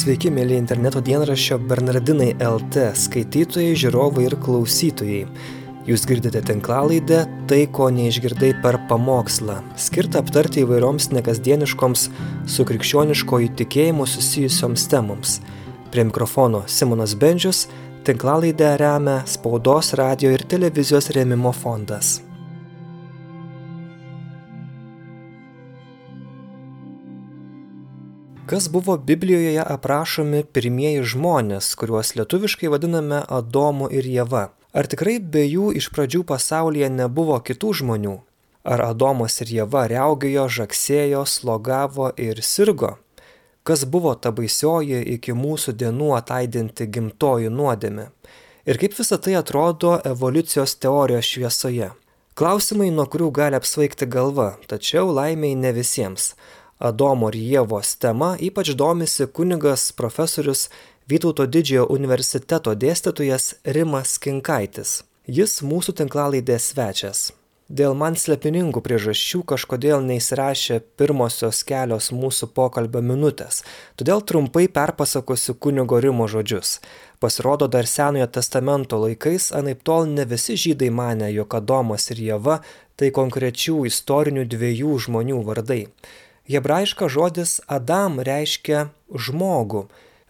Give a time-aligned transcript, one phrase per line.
[0.00, 5.26] Sveiki, mėly interneto dienraščio Bernardinai LT skaitytojai, žiūrovai ir klausytojai.
[5.84, 7.18] Jūs girdite tinklalaidę
[7.50, 12.06] Tai, ko neišgirdai per pamokslą, skirtą aptarti įvairioms nekasdieniškoms
[12.48, 15.36] su krikščioniškoju tikėjimu susijusioms temoms.
[15.92, 17.66] Prie mikrofono Simonas Bendžius,
[18.08, 22.20] tinklalaidę remia Spaudos, radio ir televizijos rėmimo fondas.
[28.50, 34.40] Kas buvo Biblijoje aprašomi pirmieji žmonės, kuriuos lietuviškai vadiname Adomu ir Jėva?
[34.74, 38.16] Ar tikrai be jų iš pradžių pasaulyje nebuvo kitų žmonių?
[38.66, 42.96] Ar Adomas ir Jėva reaugėjo, žaksėjo, slogavo ir sirgo?
[43.62, 48.10] Kas buvo ta baisioji iki mūsų dienų ataidinti gimtoji nuodėmė?
[48.66, 51.92] Ir kaip visa tai atrodo evoliucijos teorijos šviesoje?
[52.34, 56.32] Klausimai, nuo kurių gali apsvaigti galva, tačiau laimiai ne visiems.
[56.80, 60.70] Adomo ir Jėvos tema ypač domisi kunigas profesorius
[61.10, 64.92] Vytauto didžiojo universiteto dėstytojas Rimas Kinkaitis.
[65.26, 67.20] Jis mūsų tinklalaidės svečias.
[67.68, 73.60] Dėl man slepiningų priežasčių kažkodėl neįsirašė pirmosios kelios mūsų pokalbio minutės,
[74.00, 76.78] todėl trumpai perpasakosiu kunigo Rimo žodžius.
[77.20, 82.58] Pasirodo, dar Senojo testamento laikais anaip tol ne visi žydai mane, jog Adomas ir Jėva
[82.96, 85.84] tai konkrečių istorinių dviejų žmonių vardai.
[86.50, 89.84] Hebrajiškas žodis Adam reiškia žmogų,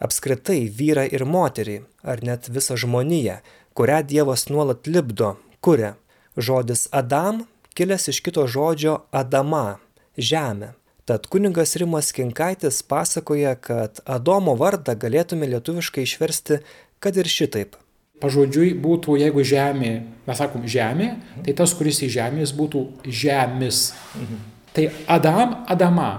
[0.05, 3.39] apskritai vyrą ir moterį, ar net visą žmoniją,
[3.73, 5.95] kurią Dievas nuolat libdo, kuria.
[6.37, 9.79] Žodis Adam kilęs iš kito žodžio Adama-
[10.31, 10.75] žemė.
[11.09, 16.61] Tad kuningas Rimas Kinkaitis pasakoja, kad Adomo vardą galėtume lietuviškai išversti,
[17.01, 17.81] kad ir šitaip.
[18.21, 23.95] Pažodžiui būtų, jeigu žemė, mes sakom žemė, tai tas, kuris į žemės būtų žemis.
[24.15, 24.50] Mhm.
[24.73, 26.11] Tai Adam, Adama,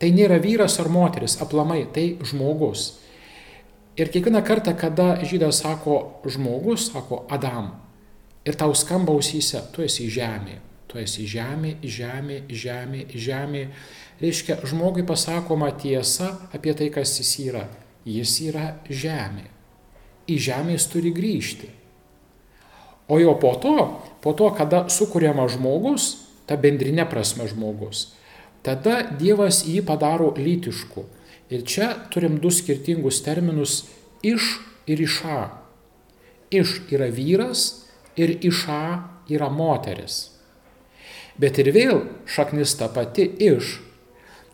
[0.00, 2.94] tai nėra vyras ar moteris, aplamai, tai žmogus.
[4.00, 7.74] Ir kiekvieną kartą, kada žydas sako žmogus, sako Adam,
[8.48, 10.56] ir tau skamba ausyse, tu esi žemė,
[10.88, 13.66] tu esi žemė, žemė, žemė, žemė,
[14.22, 17.66] reiškia, žmogui pasakoma tiesa apie tai, kas jis yra.
[18.08, 19.44] Jis yra žemė.
[20.30, 21.68] Į žemę jis turi grįžti.
[23.10, 23.76] O jau po to,
[24.22, 28.08] po to, kada sukūriamas žmogus, ta bendrinė prasme žmogus.
[28.66, 31.06] Tada Dievas jį padaro lytišku.
[31.50, 33.84] Ir čia turim du skirtingus terminus-
[34.34, 35.50] iš ir iša.
[36.50, 38.82] Iš yra vyras ir iša
[39.30, 40.30] yra moteris.
[41.38, 43.80] Bet ir vėl šaknis ta pati iš.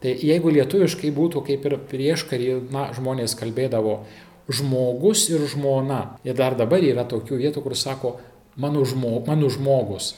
[0.01, 4.05] Tai jeigu lietuviškai būtų kaip ir prieš karį, na, žmonės kalbėdavo
[4.49, 6.19] žmogus ir žmona.
[6.25, 8.21] Ir dar dabar yra tokių vietų, kur sako
[8.57, 10.15] mano, žmo, mano žmogus.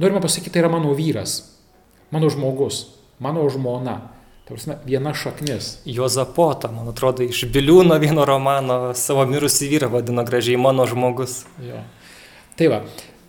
[0.00, 1.42] Norime pasakyti, tai yra mano vyras,
[2.10, 2.86] mano žmogus,
[3.20, 3.98] mano žmona.
[4.50, 5.76] Prasme, viena šaknis.
[5.86, 11.44] Jozapota, man atrodo, iš Biliūno vieno romano savo mirusį vyrą vadino gražiai mano žmogus.
[11.62, 11.84] Jo.
[12.58, 12.80] Tai va.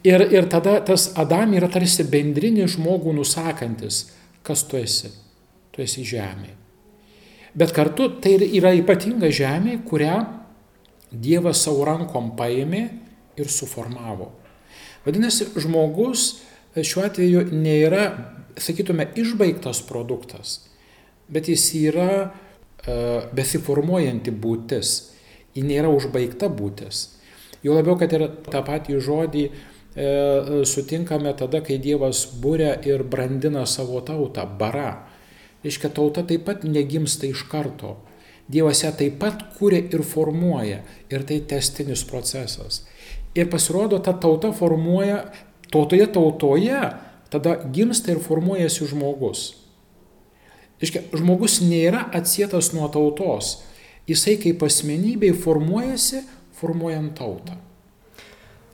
[0.01, 4.07] Ir, ir tada tas Adam yra tarsi bendrinis žmogų nusakantis,
[4.41, 5.11] kas tu esi.
[5.75, 6.55] Tu esi žemė.
[7.53, 10.23] Bet kartu tai yra ypatinga žemė, kurią
[11.11, 12.85] Dievas savo rankom paėmė
[13.37, 14.31] ir suformavo.
[15.05, 16.39] Vadinasi, žmogus
[16.75, 18.05] šiuo atveju nėra,
[18.59, 20.59] sakytume, išbaigtas produktas,
[21.31, 22.29] bet jis yra e,
[23.35, 24.93] besiformuojanti būtis,
[25.55, 27.07] ji nėra užbaigta būtis.
[27.61, 29.51] Jo labiau, kad ir tą patį žodį e,
[30.65, 35.03] sutinkame tada, kai Dievas būrė ir brandina savo tautą, bara.
[35.61, 37.99] Reiškia, tauta taip pat negimsta iš karto.
[38.51, 40.81] Dievas ją taip pat kūrė ir formuoja.
[41.13, 42.81] Ir tai testinis procesas.
[43.37, 45.21] Ir pasirodo, ta tauta formuoja
[45.71, 46.83] tautoje tautoje
[47.31, 49.43] tada gimsta ir formuojasi žmogus.
[50.81, 53.61] Iškia, žmogus nėra atsietas nuo tautos.
[54.09, 56.23] Jisai kaip asmenybė formuojasi,
[56.57, 57.55] formuojant tautą.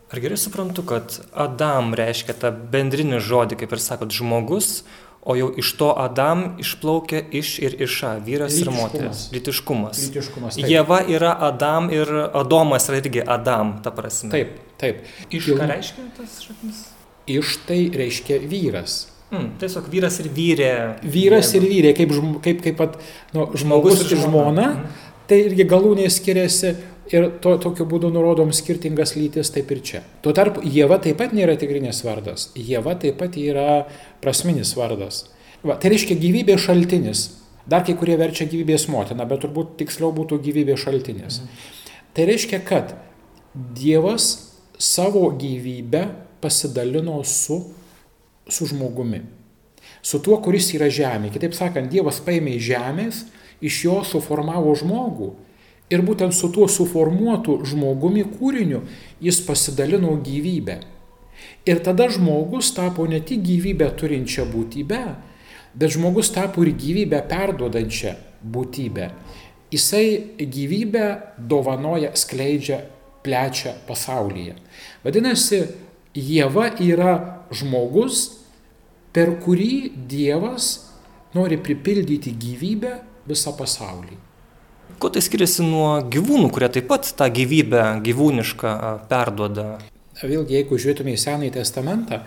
[0.07, 4.86] Ar gerai suprantu, kad Adam reiškia tą bendrinį žodį, kaip ir sakot, žmogus,
[5.27, 8.63] o jau iš to Adam išplaukia iš ir iša, vyras Lytiškumas.
[8.63, 9.24] ir moteris.
[9.35, 10.00] Lytiškumas.
[10.07, 10.56] Lytiškumas.
[10.56, 10.69] Taip.
[10.71, 14.31] Jėva yra Adam ir Adomas yra irgi Adam, ta prasme.
[14.31, 15.03] Taip, taip.
[15.27, 16.85] Iš ką reiškia tas šaknis?
[17.27, 19.01] Iš tai reiškia vyras.
[19.27, 20.71] Mm, tiesiog vyras ir vyrė.
[21.03, 22.13] Vyras ir vyrė, kaip,
[22.45, 22.95] kaip, kaip pat,
[23.35, 24.29] nu, žmogus, žmogus ir žmona.
[24.31, 25.03] žmona mm.
[25.27, 26.69] Tai irgi galūnė skiriasi
[27.13, 30.04] ir to, tokiu būdu nurodom skirtingas lytis taip ir čia.
[30.24, 32.50] Tuo tarpu Jėva taip pat nėra tikrinės vardas.
[32.57, 33.86] Jėva taip pat yra
[34.24, 35.25] prasminis vardas.
[35.63, 37.24] Va, tai reiškia gyvybės šaltinis.
[37.68, 41.42] Dar kai kurie verčia gyvybės motina, bet turbūt tiksliau būtų gyvybės šaltinis.
[41.42, 41.65] Mhm.
[42.15, 42.95] Tai reiškia, kad
[43.77, 44.27] Dievas
[44.77, 46.03] savo gyvybę
[46.42, 47.60] pasidalino su,
[48.48, 49.24] su žmogumi.
[50.06, 51.31] Su tuo, kuris yra žemė.
[51.33, 53.21] Kitaip sakant, Dievas paėmė iš žemės,
[53.65, 55.33] iš jo suformavo žmogų
[55.94, 58.81] Ir būtent su tuo suformuotu žmogumi kūriniu
[59.24, 60.81] jis pasidalino gyvybę.
[61.68, 65.01] Ir tada žmogus tapo ne tik gyvybę turinčią būtybę,
[65.78, 69.12] bet žmogus tapo ir gyvybę perduodančią būtybę.
[69.72, 71.06] Jisai gyvybę
[71.38, 72.81] dovanoja, skleidžia,
[73.24, 74.56] plečia pasaulyje.
[75.04, 75.66] Vadinasi,
[76.18, 77.12] Jėva yra
[77.54, 78.24] žmogus,
[79.13, 80.69] per kurį Dievas
[81.36, 82.95] nori pripildyti gyvybę
[83.30, 84.26] visą pasaulį.
[84.98, 88.72] Kuo tai skiriasi nuo gyvūnų, kurie taip pat tą gyvybę gyvūnišką
[89.12, 89.68] perduoda?
[90.18, 92.24] Vėlgi, jeigu žiūrėtume į Senąjį testamentą,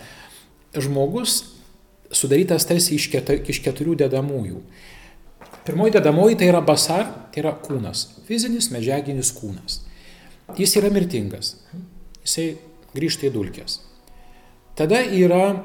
[0.79, 1.41] žmogus
[2.15, 4.61] sudarytas tarsi iš, ketur, iš keturių dedamųjų.
[5.67, 9.83] Pirmoji dedamoji tai yra basar, tai yra kūnas, fizinis medžiaginis kūnas.
[10.59, 11.55] Jis yra mirtingas,
[12.25, 12.47] jisai
[12.95, 13.81] grįžta į dulkės.
[14.79, 15.61] Tada yra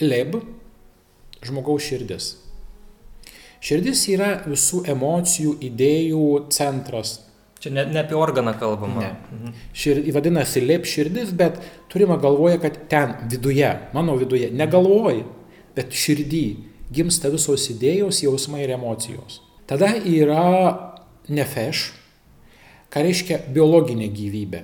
[0.00, 0.40] leb,
[1.44, 2.34] žmogaus širdis.
[3.64, 7.18] Širdis yra visų emocijų, idėjų centras.
[7.58, 9.02] Čia ne, ne apie organą kalbama.
[9.02, 9.10] Ne.
[9.34, 9.54] Mhm.
[9.74, 11.58] Šir, vadinasi lėp širdis, bet
[11.90, 15.24] turime galvoje, kad ten viduje, mano viduje, negalvoji,
[15.74, 16.44] bet širdį
[16.94, 19.40] gimsta visos idėjos, jausmai ir emocijos.
[19.68, 20.44] Tada yra
[21.28, 21.88] nefeš,
[22.94, 24.62] ką reiškia biologinė gyvybė.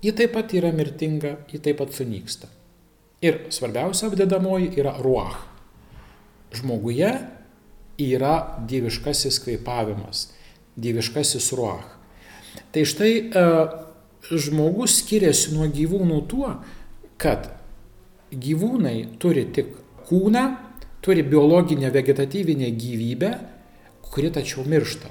[0.00, 2.48] Ji taip pat yra mirtinga, ji taip pat sunyksta.
[3.20, 5.36] Ir svarbiausia apdedamoji yra ruach.
[6.56, 7.12] Žmoguje
[8.00, 8.34] yra
[8.68, 10.28] dieviškasis kvėpavimas,
[10.80, 11.96] dieviškasis ruach.
[12.74, 13.44] Tai štai e,
[14.30, 16.54] žmogus skiriasi nuo gyvūnų tuo,
[17.20, 17.50] kad
[18.30, 19.72] gyvūnai turi tik
[20.08, 20.44] kūną,
[21.02, 23.30] turi biologinę vegetatyvinę gyvybę,
[24.10, 25.10] kuri tačiau miršta.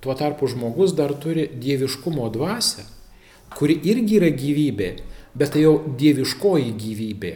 [0.00, 2.86] Tuo tarpu žmogus dar turi dieviškumo dvasę,
[3.56, 4.90] kuri irgi yra gyvybė,
[5.34, 7.32] bet tai jau dieviškoji gyvybė.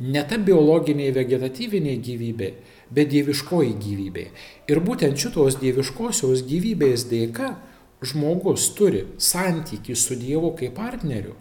[0.00, 2.50] Ne ta biologinė vegetatyvinė gyvybė,
[2.94, 4.26] bet dieviškoji gyvybė.
[4.70, 7.54] Ir būtent šitos dieviškosios gyvybės dėka
[8.02, 11.36] žmogus turi santykį su Dievu kaip partneriu.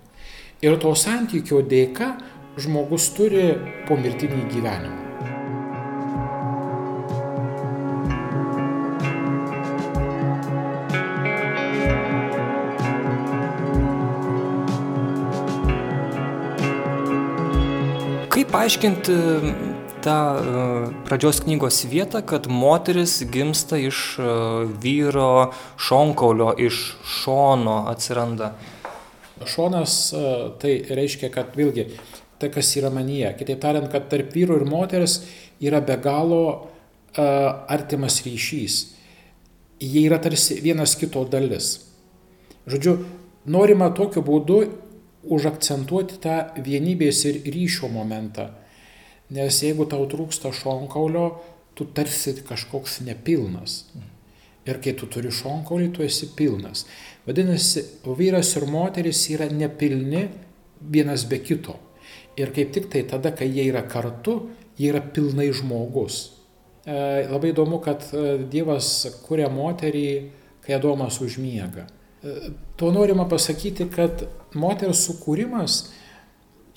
[0.61, 2.17] Ir to santykio dėka
[2.59, 3.53] žmogus turi
[3.87, 5.05] pomirtinį gyvenimą.
[18.29, 19.15] Kaip paaiškinti
[20.03, 20.41] tą e,
[21.07, 24.29] pradžios knygos vietą, kad moteris gimsta iš e,
[24.81, 28.53] vyro šonkaulio, iš šono atsiranda.
[29.45, 30.23] Šonas e,
[30.61, 31.89] tai reiškia, kad vėlgi
[32.39, 33.33] tai, kas yra manyje.
[33.39, 35.19] Kitaip tariant, kad tarp vyro ir moters
[35.59, 37.23] yra be galo uh,
[37.67, 38.77] artimas ryšys.
[39.83, 41.73] Jie yra tarsi vienas kito dalis.
[42.69, 42.93] Žodžiu,
[43.51, 44.61] norima tokiu būdu
[45.27, 48.49] užakcentuoti tą vienybės ir ryšio momentą.
[49.29, 51.25] Nes jeigu tau trūksta šonkaulio,
[51.77, 53.83] tu tarsi kažkoks nepilnas.
[54.65, 56.87] Ir kai tu turi šonkaulį, tu esi pilnas.
[57.27, 57.83] Vadinasi,
[58.17, 60.25] vyras ir moteris yra nepilni
[60.81, 61.77] vienas be kito.
[62.39, 64.39] Ir kaip tik tai tada, kai jie yra kartu,
[64.79, 66.19] jie yra pilnai žmogus.
[66.85, 66.95] E,
[67.29, 68.89] labai įdomu, kad e, Dievas
[69.25, 70.07] kuria moterį,
[70.65, 71.85] kai Adomas užmiega.
[71.85, 72.49] E,
[72.79, 74.25] to norima pasakyti, kad
[74.57, 75.83] moters sukūrimas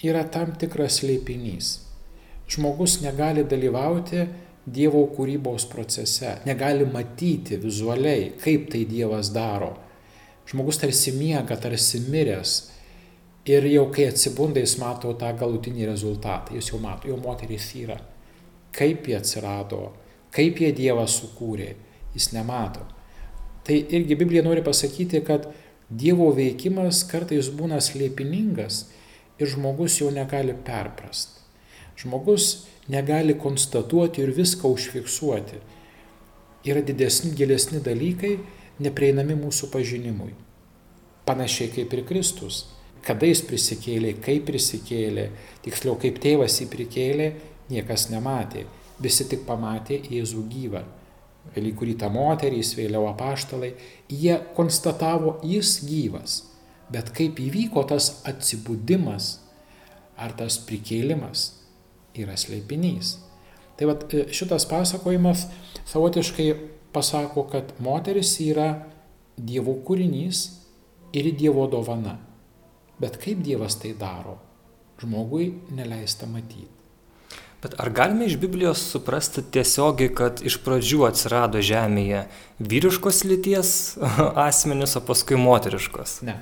[0.04, 1.78] yra tam tikras leipinys
[2.52, 4.26] žmogus negali dalyvauti
[4.62, 9.72] Dievo kūrybos procese, negali matyti vizualiai, kaip tai Dievas daro.
[10.46, 12.52] Žmogus tarsi miega, tarsi miręs.
[13.50, 17.98] Ir jau kai atsibunda, jis mato tą galutinį rezultatą, jis jau mato, jo moteris yra.
[18.70, 19.82] Kaip jie atsirado,
[20.30, 21.72] kaip jie Dievą sukūrė,
[22.14, 22.86] jis nemato.
[23.66, 25.50] Tai irgi Biblija nori pasakyti, kad
[25.90, 28.84] Dievo veikimas kartais būna slėpiningas
[29.42, 31.41] ir žmogus jau negali perprasti.
[32.02, 35.60] Žmogus negali konstatuoti ir viską užfiksuoti.
[36.66, 38.36] Yra didesni, gilesni dalykai,
[38.82, 40.32] neprieinami mūsų pažinimui.
[41.26, 42.64] Panašiai kaip ir Kristus.
[43.06, 45.28] Kada jis prisikėlė, kaip prisikėlė,
[45.62, 47.28] tiksliau kaip tėvas jį prikėlė,
[47.70, 48.66] niekas nematė.
[49.02, 50.82] Visi tik pamatė Jėzų gyvą.
[51.54, 53.72] Velykų rytą moterys, vėliau apaštalai,
[54.10, 56.42] jie konstatavo, jis gyvas.
[56.90, 59.36] Bet kaip įvyko tas atsibudimas
[60.18, 61.61] ar tas prikėlimas,
[62.18, 63.16] yra sleipinys.
[63.78, 65.46] Tai vat, e, šitas pasakojimas
[65.88, 66.48] savotiškai
[66.92, 68.84] pasako, kad moteris yra
[69.36, 70.44] Dievo kūrinys
[71.16, 72.18] ir Dievo dovana.
[73.00, 74.36] Bet kaip Dievas tai daro,
[75.00, 76.68] žmogui neleista matyti.
[77.62, 82.24] Bet ar galime iš Biblijos suprasti tiesiogiai, kad iš pradžių atsirado žemėje
[82.58, 83.70] vyriškos lyties
[84.48, 86.20] asmenis, o paskui moteriškos?
[86.26, 86.34] Ne.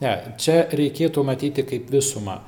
[0.00, 2.40] Ne, čia reikėtų matyti kaip visumą.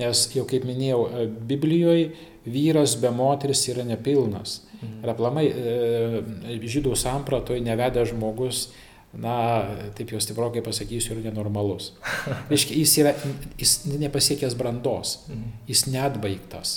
[0.00, 2.08] Nes jau kaip minėjau, e, Biblijoje
[2.44, 4.62] vyras be moteris yra nepilnas.
[4.80, 4.96] Mhm.
[5.04, 8.68] Ir aplamai e, žydų sampratoje neveda žmogus
[9.14, 9.36] na,
[9.94, 11.92] taip jau stiprokai pasakysiu, yra nenormalus.
[12.50, 13.14] Reiškia, jis, yra,
[13.60, 15.54] jis nepasiekęs brandos, mhm.
[15.70, 16.76] jis neatbaigtas.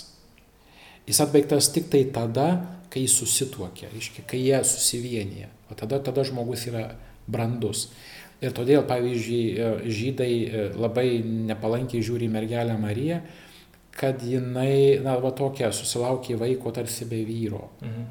[1.07, 2.49] Jis atbaigtas tik tai tada,
[2.91, 5.49] kai jis susituokia, reiškia, kai jie susivienyje.
[5.71, 6.89] O tada, tada žmogus yra
[7.27, 7.87] brandus.
[8.37, 13.21] Ir todėl, pavyzdžiui, e, žydai e, labai nepalankiai žiūri mergelę Mariją,
[13.97, 17.63] kad jinai, na, va tokia, susilaukė vaiko tarsi be vyro.
[17.81, 18.03] Mhm.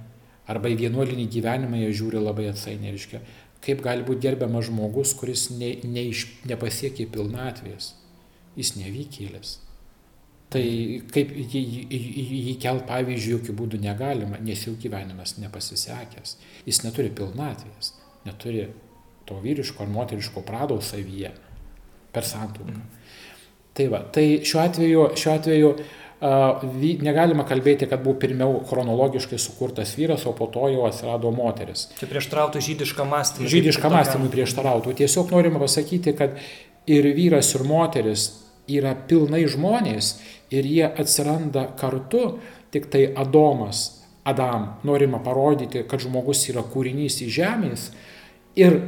[0.50, 3.20] Arba į vienuolinį gyvenimą jie žiūri labai atsainiai, reiškia,
[3.62, 7.94] kaip gali būti gerbiamas žmogus, kuris ne, ne iš, nepasiekė pilnatvės,
[8.58, 9.56] jis nevykėlis.
[10.54, 10.62] Tai
[11.10, 16.36] kaip jį, jį, jį kelt pavyzdžiui jokių būdų negalima, nes jau gyvenimas nepasisekęs,
[16.68, 17.90] jis neturi pilnatvės,
[18.26, 18.68] neturi
[19.26, 21.32] to vyriško ar moteriško pradaus savyje
[22.14, 22.72] per santuoką.
[22.72, 22.96] Mm.
[23.76, 26.62] Tai va, tai šiuo atveju, šiuo atveju uh,
[27.04, 31.90] negalima kalbėti, kad buvo pirmiau chronologiškai sukurtas vyras, o po to jau atsirado moteris.
[31.98, 33.50] Čia prieštarautų žydišką mąstymą.
[33.52, 34.96] Žydišką mąstymą prieštarautų.
[35.02, 36.40] Tiesiog norima pasakyti, kad
[36.88, 38.30] ir vyras, ir moteris
[38.66, 40.14] yra pilnai žmonės
[40.54, 42.38] ir jie atsiranda kartu,
[42.72, 47.90] tik tai Adomas, Adam, norima parodyti, kad žmogus yra kūrinys į žemės
[48.58, 48.80] ir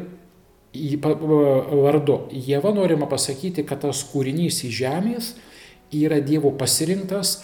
[1.03, 2.21] vardu.
[2.33, 5.33] Jėva norima pasakyti, kad tas kūrinys į žemės
[5.95, 7.39] yra Dievo pasirinktas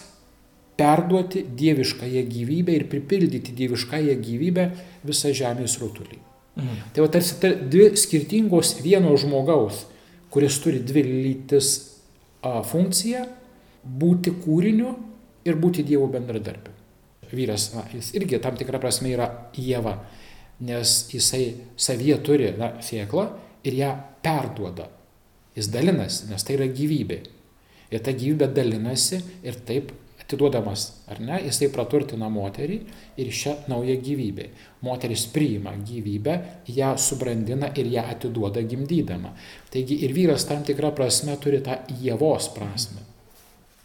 [0.75, 4.69] perduoti dieviškąją gyvybę ir pripildyti dieviškąją gyvybę
[5.07, 6.19] visą žemės rutulį.
[6.55, 6.81] Mhm.
[6.93, 9.85] Tai va tarsi tar, dvi skirtingos vieno žmogaus,
[10.31, 11.71] kuris turi dvi lytis
[12.43, 13.25] a, funkciją,
[13.85, 14.95] būti kūriniu
[15.45, 16.73] ir būti Dievo bendradarbiu.
[17.35, 19.97] Vyras, na, jis irgi tam tikrą prasme yra Jėva
[20.59, 21.45] nes jisai
[21.77, 23.27] savyje turi na, sėklą
[23.65, 23.91] ir ją
[24.23, 24.89] perduoda.
[25.55, 27.19] Jis dalinasi, nes tai yra gyvybė.
[27.93, 29.93] Ir ta gyvybė dalinasi ir taip
[30.25, 32.79] atiduodamas, ar ne, jisai praturtina moterį
[33.21, 34.47] ir šią naują gyvybę.
[34.85, 36.37] Moteris priima gyvybę,
[36.75, 39.35] ją subrandina ir ją atiduoda gimdydama.
[39.71, 43.05] Taigi ir vyras tam tikrą prasme turi tą jėvos prasme.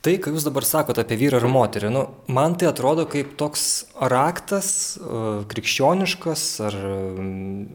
[0.01, 3.65] Tai, ką jūs dabar sakote apie vyrą ir moterį, nu, man tai atrodo kaip toks
[4.01, 6.77] raktas, e, krikščioniškas ar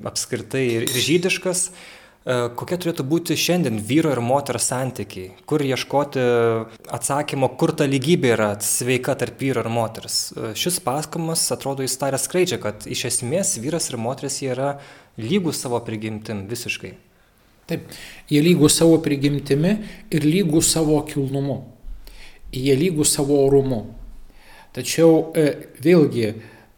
[0.09, 6.23] apskritai ir žydiškas, e, kokie turėtų būti šiandien vyro ir moters santykiai, kur ieškoti
[6.97, 10.17] atsakymo, kur ta lygybė yra sveika tarp vyro ir moters.
[10.33, 14.79] E, šis pasakojimas, atrodo, jis tarė skleidžia, kad iš esmės vyras ir moteris yra
[15.21, 16.95] lygus savo prigimtim visiškai.
[17.69, 17.85] Taip,
[18.33, 19.77] jie lygus savo prigimtimi
[20.09, 21.74] ir lygus savo kilnumu
[22.55, 23.83] jie lygų savo orumu.
[24.75, 25.47] Tačiau e,
[25.83, 26.29] vėlgi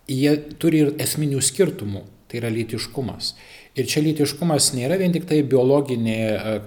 [0.08, 3.34] jie turi ir esminių skirtumų, tai yra lytiškumas.
[3.78, 6.58] Ir čia lytiškumas nėra vien tik tai biologinė e,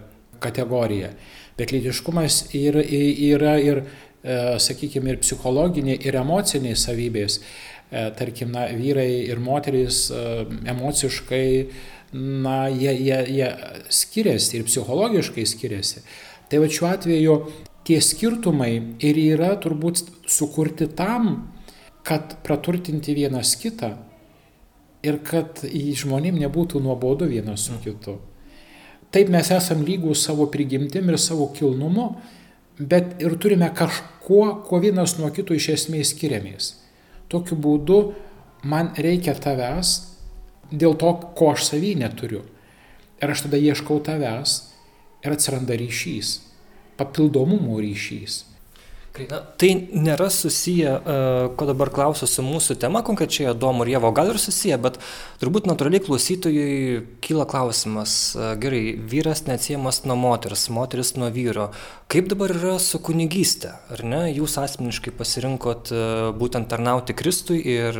[0.42, 1.12] kategorija,
[1.58, 3.84] bet lytiškumas yra, yra ir,
[4.24, 7.42] e, sakykime, ir psichologinė, ir emociniai savybės.
[7.90, 10.12] Tarkim, na, vyrai ir moterys
[10.70, 11.46] emociškai,
[12.14, 13.48] na, jie, jie, jie
[13.90, 16.04] skiriasi ir psichologiškai skiriasi.
[16.46, 17.34] Tai va šiuo atveju
[17.90, 21.50] tie skirtumai ir yra turbūt sukurti tam,
[22.06, 23.96] kad praturtinti vienas kitą
[25.02, 28.20] ir kad žmonėm nebūtų nuobodu vienas su kitu.
[29.10, 32.04] Taip mes esam lygus savo prigimtim ir savo kilnumu,
[32.78, 36.76] bet ir turime kažkuo, kuo vienas nuo kito iš esmės skiriamės.
[37.26, 37.98] Tokiu būdu
[38.70, 39.96] man reikia tavęs
[40.70, 42.44] dėl to, ko aš savy neturiu.
[43.18, 44.54] Ir aš tada ieškau tavęs
[45.26, 46.49] ir atsiranda ryšys
[47.00, 48.44] papildomumo ryšys.
[49.10, 54.12] Na, tai nėra susiję, uh, ko dabar klausiu su mūsų tema konkrečiai Adomo ir Jėvo,
[54.14, 55.00] gal ir susiję, bet
[55.42, 61.72] turbūt natūraliai klausytojui kyla klausimas, uh, gerai, vyras neatsiejamas nuo moters, moteris nuo vyro.
[62.12, 64.22] Kaip dabar yra su kunigystė, ar ne?
[64.30, 67.98] Jūs asmeniškai pasirinkot uh, būtent tarnauti Kristui ir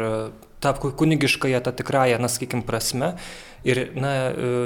[0.63, 3.17] tą kunigiškąją, tą tikrąją, na, sakykime, prasme
[3.67, 4.15] ir, na,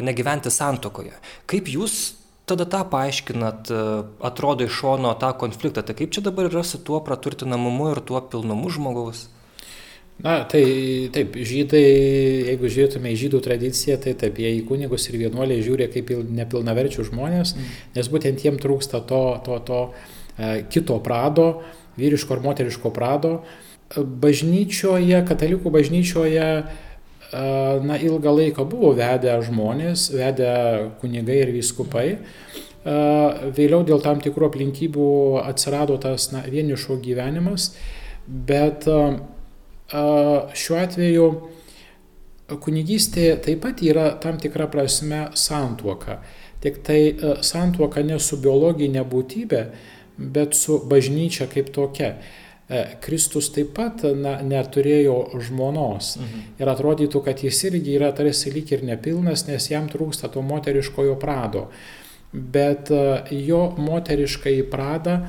[0.04, 1.16] negyventi santokoje.
[1.50, 3.84] Kaip jūs tada tą paaiškinat, e,
[4.20, 8.20] atrodo iš šono tą konfliktą, tai kaip čia dabar yra su tuo praturtinamumu ir tuo
[8.20, 9.28] pilnumu žmogaus?
[10.22, 10.62] Na, tai
[11.10, 11.82] taip, žydai,
[12.52, 17.08] jeigu žiūrėtume į žydų tradiciją, tai taip, jie į kunigus ir vienuoliai žiūri kaip nepilnaverčių
[17.08, 17.72] žmonės, mm.
[17.96, 19.80] nes būtent jiem trūksta to, to, to
[20.38, 21.48] e, kito prado,
[21.98, 23.34] vyriško ar moteriško prado.
[23.94, 26.46] Bažnyčioje, katalikų bažnyčioje
[27.84, 30.50] na, ilgą laiką buvo vedę žmonės, vedę
[31.00, 32.08] kunigai ir vyskupai.
[32.84, 35.08] Vėliau dėl tam tikrų aplinkybių
[35.42, 37.72] atsirado tas na, vienišo gyvenimas,
[38.26, 38.84] bet
[40.54, 41.28] šiuo atveju
[42.60, 46.20] kunigystė taip pat yra tam tikra prasme santuoka.
[46.60, 47.00] Tik tai
[47.44, 49.64] santuoka ne su biologinė būtybė,
[50.16, 52.14] bet su bažnyčia kaip tokia.
[53.04, 56.14] Kristus taip pat na, neturėjo žmonos.
[56.16, 56.44] Mhm.
[56.62, 61.18] Ir atrodytų, kad jis irgi yra tarsi lyg ir nepilnas, nes jam trūksta to moteriškojo
[61.20, 61.68] prado.
[62.32, 62.88] Bet
[63.30, 65.20] jo moteriškai prada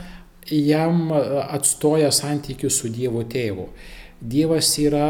[0.49, 3.67] jam atstoja santykių su Dievo tėvu.
[4.21, 5.09] Dievas yra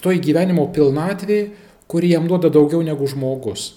[0.00, 1.42] toj gyvenimo pilnatvė,
[1.86, 3.74] kuri jam duoda daugiau negu žmogus.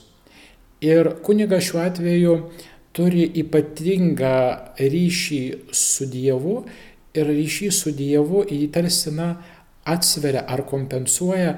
[0.86, 2.36] Ir kunigas šiuo atveju
[2.96, 4.36] turi ypatingą
[4.80, 5.42] ryšį
[5.76, 6.62] su Dievu
[7.16, 9.36] ir ryšys su Dievu jį tarsi na,
[9.86, 11.56] atsveria ar kompensuoja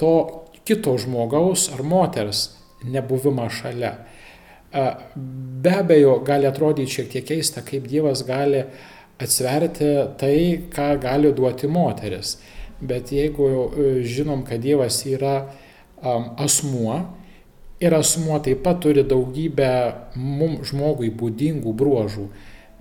[0.00, 0.14] to
[0.64, 2.48] kito žmogaus ar moters
[2.84, 3.94] nebuvimą šalia.
[5.64, 8.64] Be abejo, gali atrodyti šiek tiek keista, kaip Dievas gali
[9.22, 10.38] atsverti tai,
[10.70, 12.36] ką gali duoti moteris.
[12.80, 15.36] Bet jeigu e, žinom, kad Dievas yra
[16.42, 16.96] asmuo
[17.80, 19.70] ir asmuo taip pat turi daugybę
[20.16, 22.26] mums žmogui būdingų bruožų,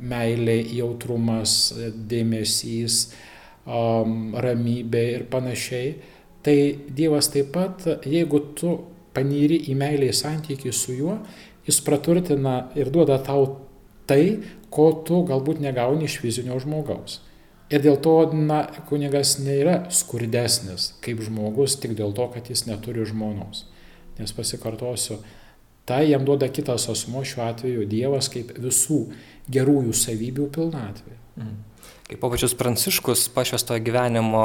[0.04, 1.74] meilė, jautrumas,
[2.12, 3.06] dėmesys,
[3.66, 5.94] ramybė ir panašiai.
[6.44, 6.56] Tai
[6.92, 8.74] Dievas taip pat, jeigu tu
[9.16, 11.20] panyri į meilę į santykį su juo,
[11.68, 13.46] jis praturtina ir duoda tau
[14.10, 14.42] tai,
[14.74, 17.22] ko tu galbūt negauni iš fizinio žmogaus.
[17.74, 23.06] Ir dėl to, na, kunigas nėra skurdesnis kaip žmogus tik dėl to, kad jis neturi
[23.08, 23.64] žmonos.
[24.20, 25.22] Nes pasikartosiu,
[25.86, 29.06] tai jam duoda kitas asmo, šiuo atveju Dievas kaip visų
[29.52, 31.16] gerųjų savybių pilnatvė.
[31.40, 31.62] Mm.
[32.04, 34.44] Kaip papačius Pranciškus pašvestojo gyvenimo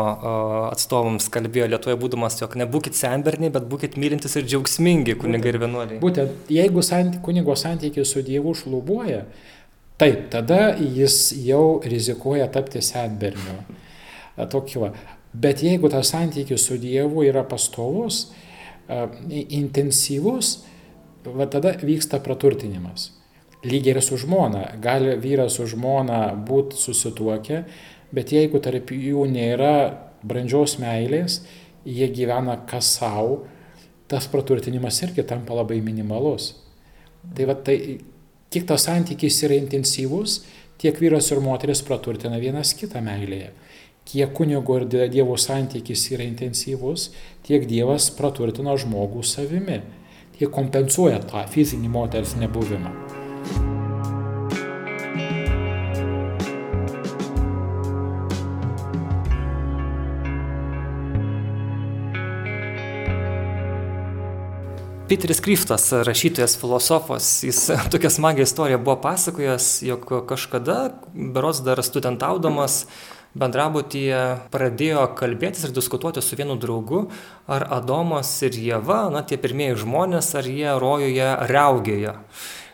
[0.71, 5.99] atstovams kalbėjo Lietuvoje būdamas, jog nebūkit senberniai, bet būkit mylintis ir džiaugsmingi kunigai ir vienuoliai.
[6.03, 9.25] Būtent, jeigu santy, kunigo santykiai su Dievu šlubuoja,
[9.99, 13.59] taip, tada jis jau rizikuoja tapti senberniu.
[14.55, 14.93] Tokiu.
[15.35, 18.29] Bet jeigu tas santykis su Dievu yra pastovus,
[18.89, 20.61] intensyvus,
[21.25, 23.13] va tada vyksta praturtinimas.
[23.67, 24.65] Lygiai ir su žmona.
[24.83, 27.65] Gali vyras su žmona būti susituokę,
[28.15, 29.75] bet jeigu tarp jų nėra
[30.23, 31.43] brandžios meilės,
[31.85, 33.47] jie gyvena kas savo,
[34.09, 36.55] tas praturtinimas irgi tampa labai minimalus.
[37.35, 37.99] Tai va tai,
[38.53, 40.43] kiek tas santykis yra intensyvus,
[40.81, 43.51] tiek vyras ir moteris praturtina vienas kitą meilėje.
[44.09, 47.11] Kiek kunigo ir Dievo santykis yra intensyvus,
[47.45, 49.83] tiek Dievas praturtina žmogų savimi.
[50.39, 52.93] Jie kompensuoja tą fizinį moters nebuvimą.
[65.09, 70.79] Peteris Kryftas, rašytojas, filosofas, jis tokią smagią istoriją buvo pasakojęs, jog kažkada,
[71.15, 72.85] berots dar studentaudamas,
[73.37, 74.21] bendrabutyje
[74.53, 77.09] pradėjo kalbėtis ir diskutuoti su vienu draugu,
[77.51, 82.15] ar Adomas ir Jėva, na tie pirmieji žmonės, ar jie rojuje riaugėjo.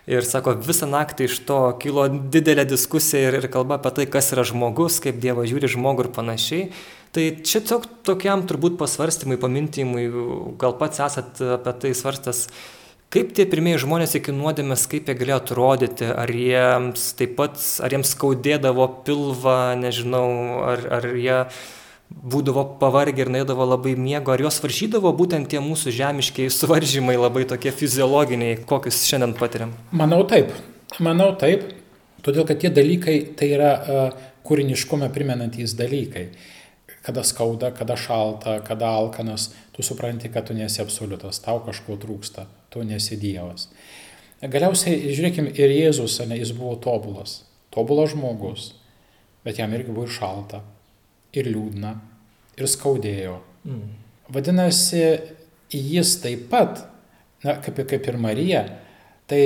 [0.05, 4.29] Ir sako, visą naktį iš to kilo didelė diskusija ir, ir kalba apie tai, kas
[4.37, 6.67] yra žmogus, kaip Dievas žiūri žmogų ir panašiai.
[7.15, 10.05] Tai čia tiesiog tokiam turbūt pasvarstymui, pamintimui,
[10.61, 12.49] gal pats esat apie tai svarstas,
[13.15, 17.95] kaip tie pirmieji žmonės iki nuodėmės, kaip jie galėjo atrodyti, ar jiems taip pat, ar
[17.95, 20.27] jiems skaudėdavo pilvą, nežinau,
[20.73, 21.39] ar, ar jie
[22.11, 27.47] būdavo pavargę ir naidavo labai miego, ar juos varžydavo būtent tie mūsų žemiškiai suvaržymai labai
[27.51, 29.75] tokie fiziologiniai, kokius šiandien patiriam?
[29.95, 30.53] Manau taip,
[31.03, 31.67] manau taip,
[32.27, 36.29] todėl kad tie dalykai tai yra uh, kūriniškumą primenantys dalykai.
[37.05, 42.47] Kada skauda, kada šalta, kada alkanas, tu supranti, kad tu nesi absoliutas, tau kažko trūksta,
[42.75, 43.69] tu nesi Dievas.
[44.45, 47.39] Galiausiai, žiūrėkim, ir Jėzus, ne, jis buvo tobulas,
[47.73, 48.73] tobulas žmogus,
[49.47, 50.61] bet jam irgi buvo ir šalta,
[51.33, 51.95] ir liūdna,
[52.59, 53.39] ir skaudėjo.
[53.65, 53.95] Mm.
[54.35, 55.05] Vadinasi,
[55.73, 56.85] jis taip pat,
[57.45, 58.65] na, kaip, kaip ir Marija,
[59.31, 59.45] tai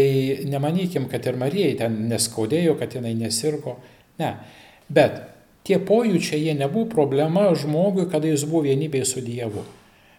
[0.48, 3.76] nemanykim, kad ir Marijai ten neskaudėjo, kad jinai nesirgo,
[4.18, 4.34] ne.
[4.90, 5.20] Bet
[5.68, 9.64] tie pojūčiai jie nebuvo problema žmogui, kada jis buvo vienybėje su Dievu.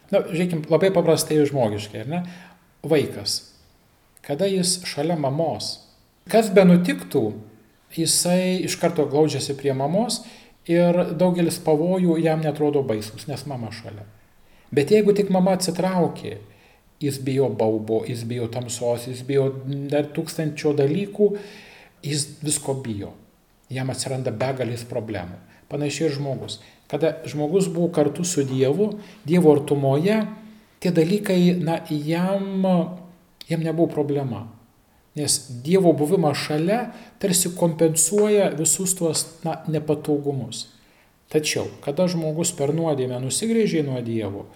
[0.09, 2.21] Na, žiūrėkim, labai paprastai žmogiškai, ar ne?
[2.83, 3.41] Vaikas.
[4.21, 5.79] Kada jis šalia mamos.
[6.29, 7.33] Kas be nutiktų,
[7.95, 10.21] jisai iš karto glaudžiasi prie mamos
[10.69, 14.05] ir daugelis pavojų jam netrodo baisus, nes mama šalia.
[14.71, 16.37] Bet jeigu tik mama atsitraukė,
[17.01, 19.49] jis bijo baubo, jis bijo tamsos, jis bijo
[19.89, 21.31] dar tūkstančio dalykų,
[22.05, 23.15] jis visko bijo
[23.69, 25.37] jam atsiranda begalės problemų.
[25.69, 26.59] Panašiai ir žmogus.
[26.89, 30.23] Kada žmogus buvo kartu su Dievu, Dievo artumoje,
[30.79, 32.63] tie dalykai, na, jam,
[33.49, 34.47] jam nebuvo problema.
[35.17, 40.67] Nes Dievo buvimas šalia tarsi kompensuoja visus tuos na, nepatogumus.
[41.29, 44.47] Tačiau, kada žmogus per nuodėmę nusigrėžė nuo Dievo,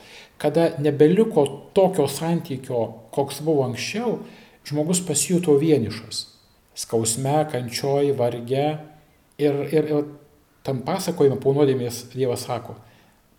[0.41, 1.43] kada nebeliko
[1.77, 4.21] tokio santykio, koks buvo anksčiau,
[4.65, 6.25] žmogus pasijuto vienišas.
[6.73, 8.71] Skausme, kančioj, varge,
[9.37, 10.03] Ir, ir, ir
[10.63, 12.75] tam pasakojime po nuodėmės Dievas sako,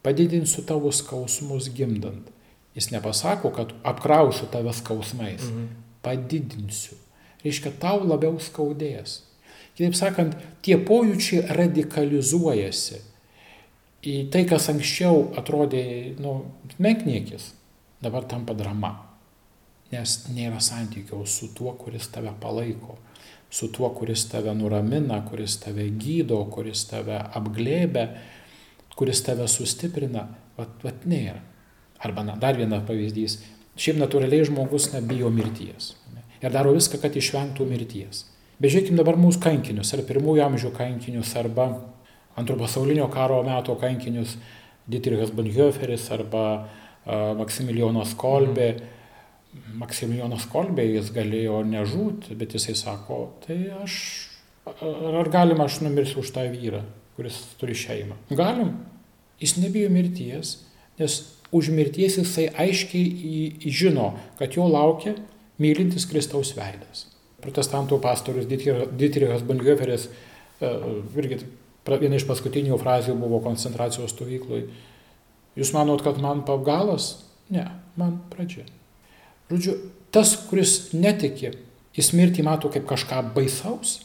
[0.03, 2.27] padidinsiu tavo skausmus gimdant.
[2.74, 5.42] Jis nepasako, kad apkrausiu tave skausmais.
[5.42, 5.66] Mhm.
[6.02, 6.98] Padidinsiu.
[7.44, 9.20] Reiškia, tau labiau skaudės.
[9.74, 13.00] Kitaip sakant, tie pojūčiai radikalizuojasi
[14.04, 16.37] į tai, kas anksčiau atrodė nu,
[16.78, 17.50] menkniekis,
[18.04, 18.94] dabar tampa drama.
[19.92, 22.98] Nes nėra santykio su tuo, kuris tave palaiko,
[23.50, 28.08] su tuo, kuris tave nuramina, kuris tave gydo, kuris tave apglėbia,
[28.96, 30.28] kuris tave sustiprina.
[30.54, 31.40] Vat, vat nėra.
[32.04, 33.38] Arba na, dar vienas pavyzdys.
[33.80, 35.94] Šiaip natūraliai žmogus nebijo mirties.
[36.14, 36.22] Ne?
[36.42, 38.26] Ir daro viską, kad išvengtų mirties.
[38.62, 41.72] Bežiūrėkime dabar mūsų kankinius, ar pirmųjų amžių kankinius, arba
[42.38, 44.36] antro pasaulinio karo meto kankinius
[44.90, 48.68] Dietrichas Bonhoefferis arba uh, Maksimilijonas Kolbė.
[48.76, 49.74] Mm.
[49.80, 53.96] Maksimilijonas Kolbė jis galėjo nežūti, bet jisai sako, tai aš,
[54.68, 56.84] ar galima aš numirsiu už tą vyrą,
[57.16, 58.18] kuris turi šeimą?
[58.34, 58.76] Galim.
[59.42, 60.60] Jis nebijo mirties,
[61.00, 61.18] nes
[61.54, 65.14] už mirties jisai aiškiai žino, kad jo laukia
[65.62, 67.06] mylintis Kristaus veidas.
[67.44, 70.72] Protestantų pastorius Dietrichas Bonhoefferis e,
[71.20, 71.38] irgi
[71.86, 74.66] viena iš paskutinių frazių buvo koncentracijos stovykloj.
[75.54, 77.26] Jūs manot, kad man pagalas?
[77.54, 77.68] Ne,
[78.00, 78.64] man pradžia.
[79.52, 79.76] Žodžiu,
[80.10, 81.52] tas, kuris netiki,
[81.94, 84.00] jis mirtį mato kaip kažką baisaus,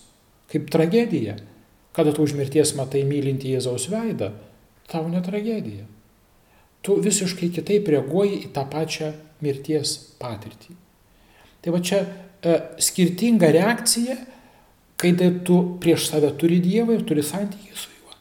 [0.51, 1.39] kaip tragediją.
[1.97, 4.35] Kada tu už mirties matai mylinti Jėzaus veidą,
[4.91, 5.87] tau ne tragedija
[6.81, 9.11] tu visiškai kitaip reaguoji į tą pačią
[9.43, 10.75] mirties patirtį.
[11.59, 14.15] Tai va čia e, skirtinga reakcija,
[14.99, 15.13] kai
[15.47, 18.15] tu prieš save turi Dievą ir turi santykį su juo.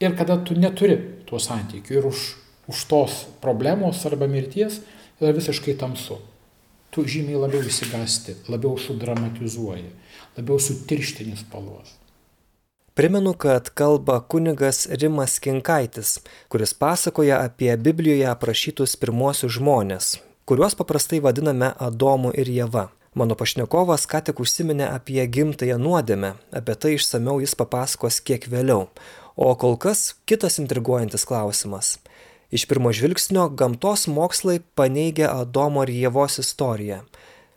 [0.00, 0.96] Ir kada tu neturi
[1.28, 2.26] tuo santykiu ir už,
[2.68, 4.80] už tos problemos arba mirties
[5.20, 6.18] yra visiškai tamsu.
[6.92, 9.88] Tu žymiai labiau įsigasti, labiau sudramatizuoji,
[10.36, 11.94] labiau sutirštini spalvos.
[12.94, 20.08] Primenu, kad kalba kunigas Rimas Kinkaitis, kuris pasakoja apie Biblijoje aprašytus pirmuosius žmonės,
[20.44, 22.90] kuriuos paprastai vadiname Adomu ir Jėva.
[23.16, 28.90] Mano pašnekovas ką tik užsiminė apie gimtąją nuodėmę, apie tai išsameu jis papasakos kiek vėliau.
[29.40, 31.94] O kol kas kitas intriguojantis klausimas.
[32.52, 37.00] Iš pirmo žvilgsnio gamtos mokslai paneigia Adomo ir Jėvos istoriją.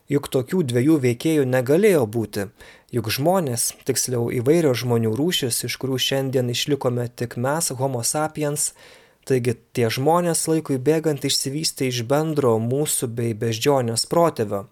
[0.08, 2.43] Juk tokių dviejų veikėjų negalėjo būti,
[2.95, 8.71] juk žmonės, tiksliau įvairios žmonių rūšis, iš kurių šiandien išlikome tik mes, Homo sapiens,
[9.27, 14.65] taigi tie žmonės laikui bėgant išsivystė iš bendro mūsų bei beždžionės protėvio.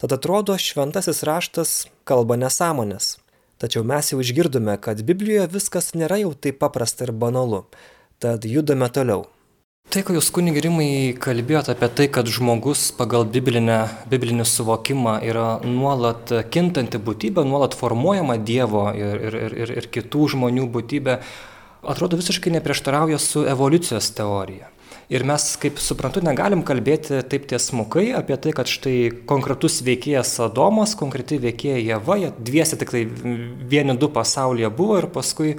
[0.00, 1.76] Tad atrodo, šventasis raštas
[2.08, 3.16] kalba nesąmonės.
[3.60, 7.64] Tačiau mes jau išgirdome, kad Biblijoje viskas nėra jau taip paprasta ir banalu.
[8.20, 9.24] Tad judame toliau.
[9.86, 13.78] Tai, ko jūs kunigirimai kalbėjote apie tai, kad žmogus pagal biblinę,
[14.10, 20.66] biblinį suvokimą yra nuolat kintanti būtybė, nuolat formuojama Dievo ir, ir, ir, ir kitų žmonių
[20.74, 21.20] būtybė,
[21.86, 24.72] atrodo visiškai neprieštarauja su evoliucijos teorija.
[25.06, 28.96] Ir mes, kaip suprantu, negalim kalbėti taip tiesmukai apie tai, kad štai
[29.30, 35.06] konkretus veikėjas Adomas, konkreti veikėja Jeva, jie dviesi tik tai vieni du pasaulyje buvo ir
[35.14, 35.52] paskui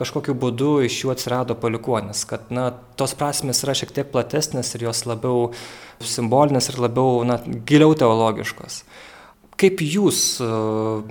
[0.00, 2.24] kažkokiu būdu iš jų atsirado palikuonis.
[2.30, 5.50] Kad, na, tos prasmės yra šiek tiek platesnės ir jos labiau
[6.00, 7.36] simbolinės ir labiau, na,
[7.68, 8.80] giliau teologiškos.
[9.60, 10.46] Kaip jūs e,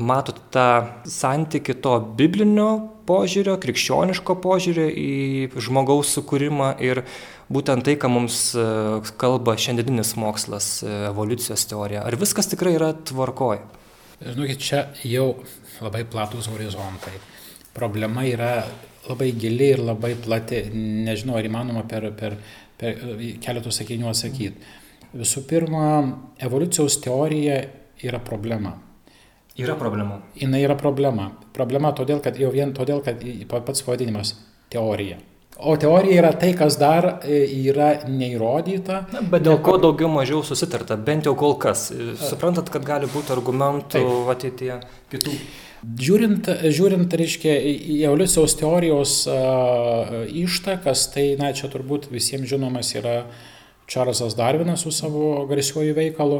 [0.03, 0.67] matote tą
[1.07, 2.69] santyki to biblinio
[3.07, 7.05] požiūrio, krikščioniško požiūrio į žmogaus sukūrimą ir
[7.53, 8.65] būtent tai, ką mums e,
[9.21, 12.03] kalba šiandieninis mokslas, e, evoliucijos teorija.
[12.03, 13.61] Ar viskas tikrai yra tvarkoj?
[14.23, 15.29] Žinokit, čia jau
[15.83, 17.15] labai platus horizontai.
[17.75, 18.57] Problema yra
[19.07, 20.65] labai gili ir labai plati.
[20.73, 22.35] Nežinau, ar įmanoma per, per,
[22.79, 22.99] per
[23.43, 24.75] keletų sakinių atsakyti.
[25.13, 25.87] Visų pirma,
[26.41, 27.61] evoliucijos teorija
[28.03, 28.77] yra problema.
[29.57, 30.21] Yra problema.
[30.35, 31.29] Jis yra problema.
[31.53, 34.33] Problema todėl, kad jau vien todėl, kad pats pavadinimas
[34.73, 35.19] teorija.
[35.61, 39.03] O teorija yra tai, kas dar e, yra neįrodyta.
[39.13, 41.91] Na, bet dėl ko daugiau mažiau susitarta, bent jau kol kas.
[42.17, 44.01] Suprantat, kad gali būti argumentų
[44.33, 44.79] ateityje
[45.13, 45.35] kitų.
[45.83, 53.19] Žiūrint, žiūrint reiškia, į evoliucijos teorijos uh, ištakas, tai, na, čia turbūt visiems žinomas yra
[53.91, 56.39] Čarlzas Darvinas su savo garsiuoju veikalu.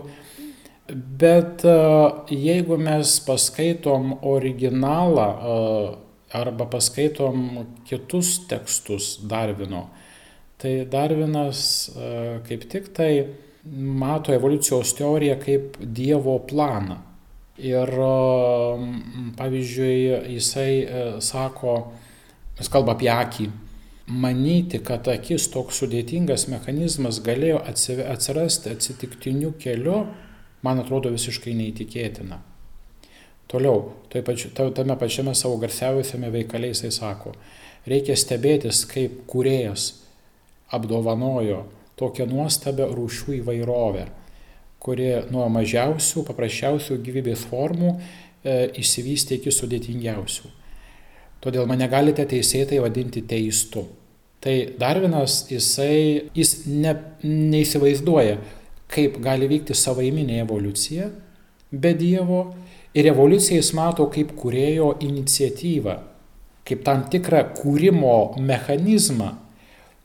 [0.92, 5.94] Bet uh, jeigu mes paskaitom originalą uh,
[6.34, 9.88] arba paskaitom kitus tekstus Darvino,
[10.58, 13.12] tai Darvinas e, kaip tik tai
[14.02, 16.98] mato evoliucijos teoriją kaip Dievo planą.
[17.62, 18.14] Ir e,
[19.38, 19.98] pavyzdžiui,
[20.38, 21.76] jisai e, sako,
[22.58, 23.50] jis kalba apie akį,
[24.24, 30.06] manyti, kad akis toks sudėtingas mechanizmas galėjo atsirasti atsitiktiniu keliu,
[30.64, 32.40] man atrodo visiškai neįtikėtina.
[33.52, 37.36] Toliau, pači, tame pačiame savo garsiausiame veikale jisai sako,
[37.86, 39.92] reikia stebėtis, kaip kuriejas
[40.74, 41.64] apdovanojo
[42.00, 44.08] tokią nuostabią rūšių įvairovę,
[44.84, 50.50] kuri nuo mažiausių, paprasčiausių gyvybės formų e, išsivystė iki sudėtingiausių.
[51.44, 53.86] Todėl mane galite teisėtai vadinti teistu.
[54.44, 58.40] Tai Darvinas, jisai, jis ne, neįsivaizduoja,
[58.94, 61.10] kaip gali vykti savaiminė evoliucija
[61.74, 62.44] be Dievo
[62.94, 65.96] ir evoliuciją jis mato kaip kurėjo iniciatyvą,
[66.68, 69.34] kaip tam tikrą kūrimo mechanizmą,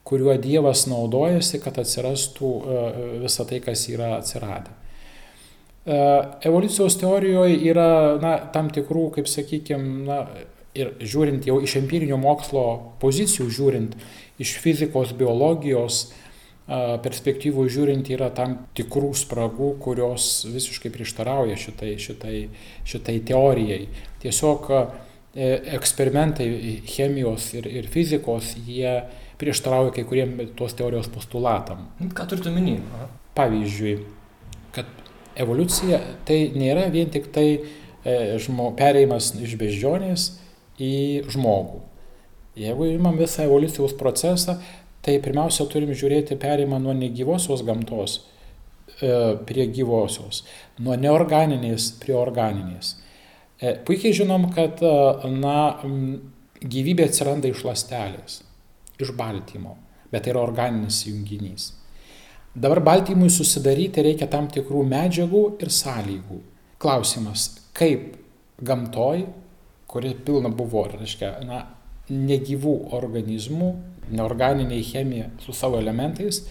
[0.09, 2.85] kuriuo Dievas naudojasi, kad atsirastų e,
[3.25, 4.73] visa tai, kas yra atsiradę.
[5.85, 5.99] E,
[6.49, 10.23] evoliucijos teorijoje yra na, tam tikrų, kaip sakykime,
[10.79, 12.65] ir žiūrint jau iš empirinio mokslo
[13.03, 13.95] pozicijų, žiūrint
[14.41, 16.07] iš fizikos, biologijos
[17.03, 22.35] perspektyvų žiūrint yra tam tikrų spragų, kurios visiškai prieštarauja šitai, šitai,
[22.85, 23.87] šitai teorijai.
[24.21, 24.83] Tiesiog e,
[25.79, 26.49] eksperimentai
[26.85, 28.99] chemijos ir, ir fizikos, jie
[29.41, 31.87] prieštarauja kai kuriem tos teorijos postulatam.
[32.13, 32.77] Ką turite omeny?
[33.39, 33.97] Pavyzdžiui,
[34.75, 34.89] kad
[35.39, 37.61] evoliucija tai nėra vien tik tai e,
[38.43, 40.33] žmo, pereimas iš beždžionės
[40.79, 40.95] į
[41.33, 41.85] žmogų.
[42.59, 44.57] Jeigu imam visą evoliucijos procesą,
[45.05, 50.43] tai pirmiausia turim žiūrėti perimą nuo negyvosios gamtos e, prie gyvosios,
[50.83, 52.97] nuo neorganinės prie organinės.
[53.59, 54.93] E, puikiai žinom, kad e,
[55.39, 55.57] na,
[56.59, 58.41] gyvybė atsiranda iš lastelės,
[58.99, 59.77] iš baltymo,
[60.11, 61.73] bet tai yra organinis junginys.
[62.59, 66.39] Dabar baltymui susidaryti reikia tam tikrų medžiagų ir sąlygų.
[66.81, 68.15] Klausimas, kaip
[68.65, 69.27] gamtoj,
[69.89, 71.61] kuri pilna buvo, reiškia, na,
[72.09, 73.69] negyvų organizmų,
[74.11, 76.43] neorganiniai chemija su savo elementais,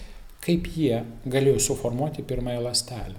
[0.44, 3.18] kaip jie galėjo suformuoti pirmąją lastelę.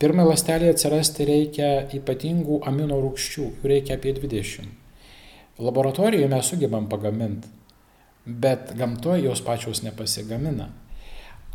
[0.00, 4.68] Pirmąją lastelę atsirasti reikia ypatingų amino rūgščių, jų reikia apie 20.
[5.60, 7.48] Laboratorijoje mes sugebam pagaminti,
[8.24, 10.70] bet gamtoje jos pačios nepasigamina.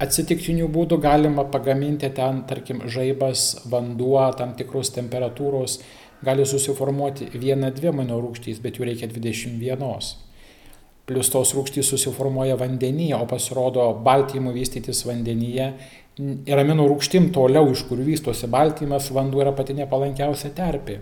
[0.02, 5.80] Atsitiktinių būdų galima pagaminti ten, tarkim, žaibas, vanduo, tam tikros temperatūros,
[6.26, 10.25] gali susiformuoti viena, dvi amino rūgštys, bet jų reikia 21.
[11.06, 15.68] Plius tos rūgštys susiformuoja vandenyje, o pasirodo baltymų vystytis vandenyje
[16.18, 21.02] ir amino rūgštim toliau, iš kur vystosi baltymas, vanduo yra pati nepalankiausia terpė.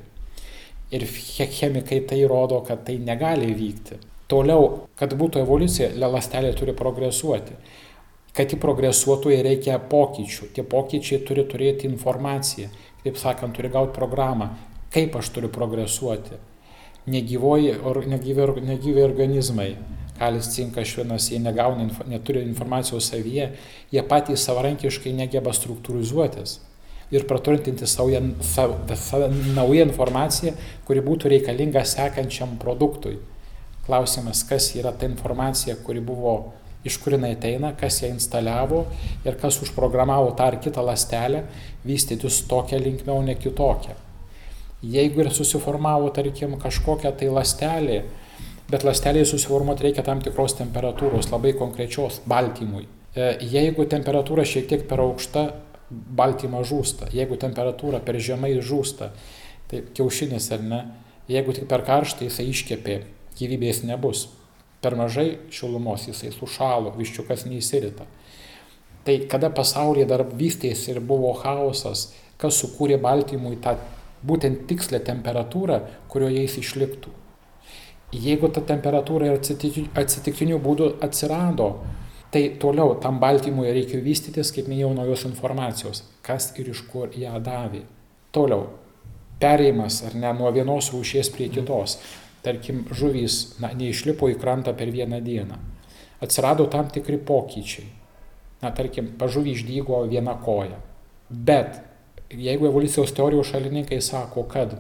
[0.94, 4.02] Ir chemikai tai rodo, kad tai negali vykti.
[4.30, 7.56] Toliau, kad būtų evoliucija, lastelė turi progresuoti.
[8.34, 10.52] Kad ji progresuotų, jai reikia pokyčių.
[10.54, 12.70] Tie pokyčiai turi turėti informaciją.
[13.04, 14.52] Taip sakant, turi gauti programą
[14.94, 16.38] kaip aš turiu progresuoti.
[17.08, 19.74] Negyvoji, or, negyvi, negyvi organizmai,
[20.20, 23.50] kalis, cinkas, švinas, jie negauna, neturi informacijos savyje,
[23.92, 26.62] jie patys savarankiškai negeba struktūrizuotis
[27.13, 28.10] ir praturinti savo,
[28.42, 30.56] savo, savo naują informaciją,
[30.88, 33.20] kuri būtų reikalinga sekančiam produktui.
[33.86, 36.54] Klausimas, kas yra ta informacija, kuri buvo,
[36.88, 38.86] iš kur jinai ateina, kas ją instaliavo
[39.28, 41.44] ir kas užprogramavo tą ar kitą lastelę
[41.86, 44.03] vystytis tokią linkmę, o ne kitokią.
[44.84, 48.02] Jeigu ir susiformavo, tarkim, kažkokia tai lastelė,
[48.67, 52.84] bet lastelėje susiformuoti reikia tam tikros temperatūros, labai konkrečios baltymui.
[53.15, 55.46] E, jeigu temperatūra šiek tiek per aukšta,
[55.89, 57.08] baltymas žūsta.
[57.15, 59.12] Jeigu temperatūra per žemai žūsta,
[59.72, 60.82] tai kiaušinis ar ne,
[61.32, 63.00] jeigu tik per karštą jisai iškepė,
[63.39, 64.28] gyvybės nebus.
[64.84, 68.10] Per mažai šilumos jisai sušalo, viščiukas neįsirita.
[69.08, 73.78] Tai kada pasaulyje dar vystėsi ir buvo chaosas, kas sukūrė baltymui tą
[74.28, 75.80] būtent tikslę temperatūrą,
[76.12, 77.12] kurioje jis išliktų.
[78.14, 79.40] Jeigu ta temperatūra ir
[79.98, 81.70] atsitiktinių būdų atsirado,
[82.34, 87.40] tai toliau tam baltymui reikia vystytis, kaip minėjau, naujos informacijos, kas ir iš kur ją
[87.42, 87.84] davė.
[88.34, 88.68] Toliau,
[89.42, 91.98] perėjimas ar ne nuo vienos rūšies prie kitos.
[92.44, 95.58] Tarkim, žuvys na, neišlipo į krantą per vieną dieną.
[96.24, 97.88] Atsirado tam tikri pokyčiai.
[98.64, 100.80] Na, tarkim, pažuvį išdygo viena koja.
[101.30, 101.80] Bet
[102.38, 104.76] jeigu evoliucijos teorijos šalininkai sako, kad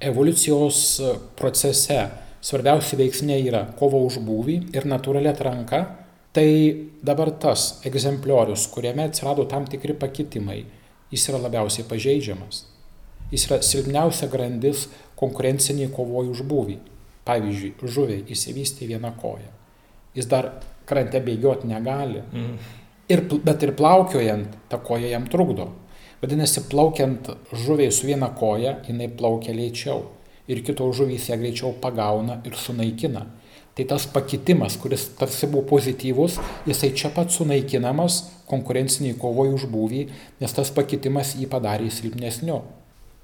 [0.00, 1.00] evoliucijos
[1.36, 2.00] procese
[2.44, 5.82] svarbiausi veiksniai yra kova už būvį ir natūrali atranka,
[6.36, 6.48] tai
[7.02, 10.60] dabar tas egzempliorius, kuriame atsirado tam tikri pakitimai,
[11.10, 12.64] jis yra labiausiai pažeidžiamas.
[13.32, 14.86] Jis yra silpniausia grandis
[15.18, 16.76] konkurenciniai kovoji už būvį.
[17.26, 19.48] Pavyzdžiui, žuviai įsivystė vieną koją.
[20.14, 20.52] Jis dar
[20.86, 22.22] krante bėgioti negali.
[22.22, 22.52] Mm.
[23.10, 25.72] Ir, bet ir plaukiojant, ta koja jam trukdo.
[26.22, 30.04] Vadinasi, plaukiant žuviai su viena koja, jinai plaukia lėčiau
[30.48, 33.26] ir kitos žuvys ją greičiau pagauna ir sunaikina.
[33.76, 40.06] Tai tas pakitimas, kuris tarsi buvo pozityvus, jisai čia pat sunaikinamas konkurenciniai kovoje už būvį,
[40.40, 42.62] nes tas pakitimas jį padarė silpnesniu.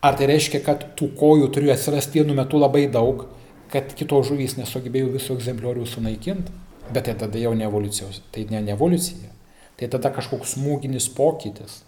[0.04, 3.24] Ar tai reiškia, kad tų kojų turi atsirasti vienu metu labai daug,
[3.72, 6.52] kad kitos žuvys nesugebėjo visų egzempliorių sunaikinti,
[6.92, 9.30] bet tai tada jau ne evoliucijos, tai ne, ne evoliucija,
[9.80, 11.80] tai tada kažkoks smūginis pokytis.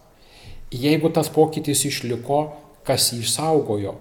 [0.74, 2.38] Jeigu tas pokytis išliko,
[2.86, 3.94] kas jį išsaugojo,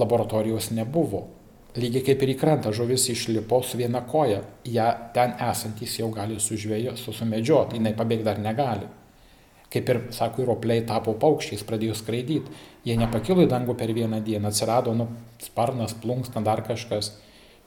[0.00, 1.26] laboratorijos nebuvo.
[1.76, 6.38] Lygiai kaip ir į krantą žuvis išlipo su viena koja, ją ten esantys jau gali
[6.40, 8.86] sužvėjo, susumedžioti, jinai pabėgti dar negali.
[9.74, 12.52] Kaip ir, sako, ropliai tapo paukščiais, pradėjo skraidyti.
[12.86, 15.08] Jie nepakilo į dangų per vieną dieną, atsirado nu,
[15.42, 17.10] sparnas, plunksna, dar kažkas.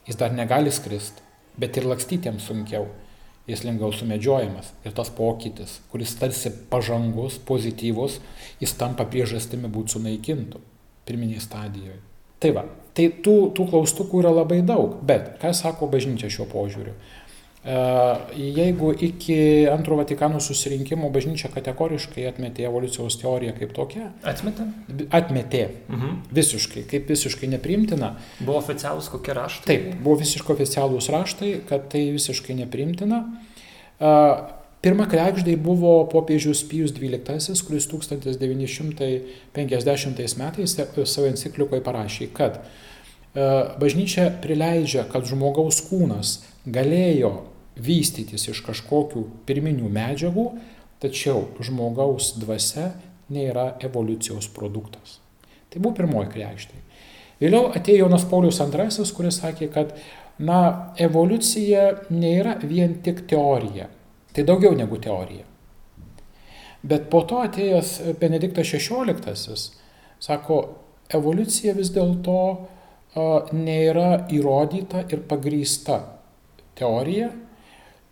[0.08, 1.20] Jis dar negali skristi,
[1.60, 2.88] bet ir lakstytėms sunkiau.
[3.48, 4.74] Jis lengviau sumedžiojamas.
[4.84, 8.18] Ir tas pokytis, kuris tarsi pažangus, pozityvus,
[8.60, 10.60] jis tampa priežastimi būti sunaikintų
[11.08, 11.96] pirminiai stadijoje.
[12.38, 16.92] Tai va, tai tų, tų klaustukų yra labai daug, bet ką sako bažnyčia šiuo požiūriu?
[17.64, 17.76] E,
[18.56, 24.04] jeigu iki antro Vatikano susirinkimo bažnyčia kategoriškai atmetė evoliucijos teoriją kaip tokią.
[24.22, 24.62] Atmetė?
[25.10, 25.64] Atmetė.
[25.88, 26.08] Mhm.
[26.38, 28.08] Visiškai, kaip visiškai neprimtina.
[28.40, 29.66] Buvo oficialūs kokie raštai?
[29.72, 33.18] Taip, buvo visiškai oficialūs raštai, kad tai visiškai neprimtina.
[33.98, 34.00] E,
[34.78, 42.62] Pirma krekždai buvo popiežius Pijus XII, kuris 1950 metais savo enciklikoje parašė, kad
[43.80, 47.32] bažnyčia prileidžia, kad žmogaus kūnas galėjo
[47.78, 50.46] vystytis iš kažkokių pirminių medžiagų,
[51.02, 52.92] tačiau žmogaus dvasia
[53.30, 55.18] nėra evoliucijos produktas.
[55.68, 56.80] Tai buvo pirmoji krekždai.
[57.38, 59.94] Vėliau atėjo Jonas Paulius II, kuris sakė, kad
[60.38, 63.86] na, evoliucija nėra vien tik teorija
[64.38, 65.42] Tai daugiau negu teorija.
[66.86, 67.88] Bet po to atėjęs
[68.20, 69.56] Benediktas XVI
[70.22, 70.58] sako,
[71.10, 72.36] evoliucija vis dėlto
[73.54, 75.98] nėra įrodyta ir pagrįsta
[76.78, 77.30] teorija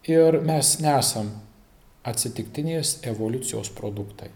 [0.07, 1.31] ir mes nesam
[2.07, 4.31] atsitiktinės evoliucijos produktai.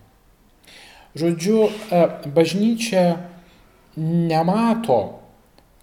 [1.18, 1.64] Žodžiu,
[2.34, 3.04] bažnyčia
[3.98, 5.00] nemato,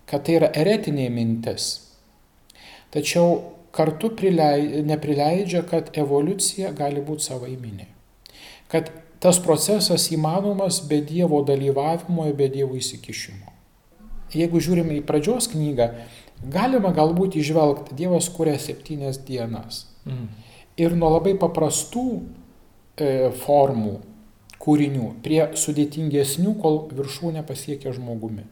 [0.07, 1.67] kad tai yra eretinė mintis,
[2.95, 3.41] tačiau
[3.75, 7.89] kartu prilei, neprileidžia, kad evoliucija gali būti savaiminė.
[8.71, 8.89] Kad
[9.23, 13.56] tas procesas įmanomas be Dievo dalyvavimo ir be Dievo įsikišimo.
[14.35, 15.91] Jeigu žiūrime į pradžios knygą,
[16.51, 19.85] galima galbūt išvelgti, Dievas kuria septynias dienas.
[20.07, 20.27] Mm.
[20.77, 23.95] Ir nuo labai paprastų e, formų
[24.61, 28.45] kūrinių prie sudėtingesnių, kol viršūnė pasiekia žmogumi.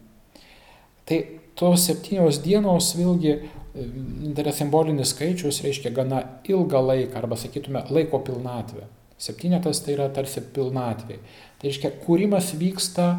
[1.06, 1.20] Tai
[1.60, 3.36] tos septynios dienos vėlgi
[3.76, 8.88] yra simbolinis skaičius, reiškia gana ilgą laiką, arba sakytume laiko pilnatvę.
[9.20, 11.20] Septynetas tai yra tarsi pilnatvė.
[11.60, 13.10] Tai reiškia, kūrimas vyksta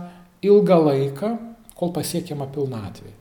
[0.45, 1.31] ilgą laiką,
[1.77, 3.13] kol pasiekiama pilnatvė.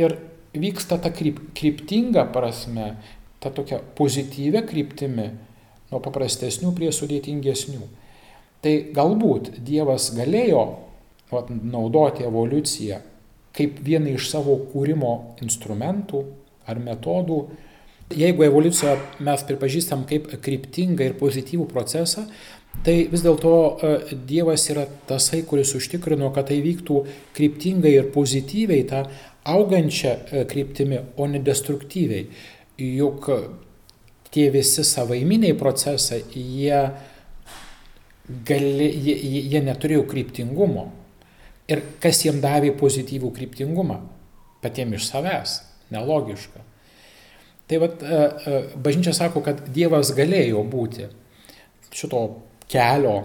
[0.00, 0.16] Ir
[0.56, 2.94] vyksta ta kryp, kryptinga prasme,
[3.42, 5.30] ta tokia pozityvia kryptimi,
[5.92, 7.82] nuo paprastesnių prie sudėtingesnių.
[8.62, 10.62] Tai galbūt Dievas galėjo
[11.32, 13.02] vat, naudoti evoliuciją
[13.56, 15.12] kaip vieną iš savo kūrimo
[15.44, 16.22] instrumentų
[16.68, 17.38] ar metodų.
[18.16, 22.26] Jeigu evoliuciją mes pripažįstam kaip kryptingą ir pozityvų procesą,
[22.84, 23.92] tai vis dėlto e,
[24.28, 27.02] Dievas yra tasai, kuris užtikrino, kad tai vyktų
[27.36, 29.04] kryptingai ir pozityviai, tą
[29.52, 32.26] augančią e, kryptimį, o ne destruktyviai.
[32.82, 33.28] Juk
[34.32, 36.80] tie visi savaiminiai procesai, jie,
[38.48, 39.16] gali, jie,
[39.52, 40.88] jie neturėjo kryptingumo.
[41.70, 44.00] Ir kas jiem davė pozityvų kryptingumą?
[44.64, 45.60] Patiem iš savęs.
[45.92, 46.62] Nelogiška.
[47.68, 51.06] Tai vad, e, bažnyčia sako, kad Dievas galėjo būti
[51.92, 52.22] šito
[52.70, 53.16] kelio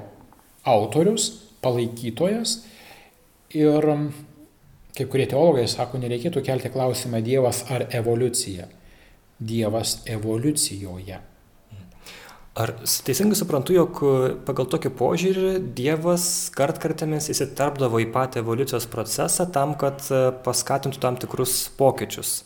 [0.68, 1.30] autorius,
[1.62, 2.62] palaikytojas.
[3.58, 3.86] Ir
[4.98, 8.68] kai kurie teologai sako, nereikėtų kelti klausimą Dievas ar evoliucija.
[9.38, 11.20] Dievas evoliucijoje.
[12.58, 12.72] Ar
[13.06, 14.00] teisingai suprantu, jog
[14.48, 16.24] pagal tokį požiūrį Dievas
[16.58, 22.40] kartkartėmis įsiterpdavo į patį evoliucijos procesą tam, kad e, paskatintų tam tikrus pokyčius,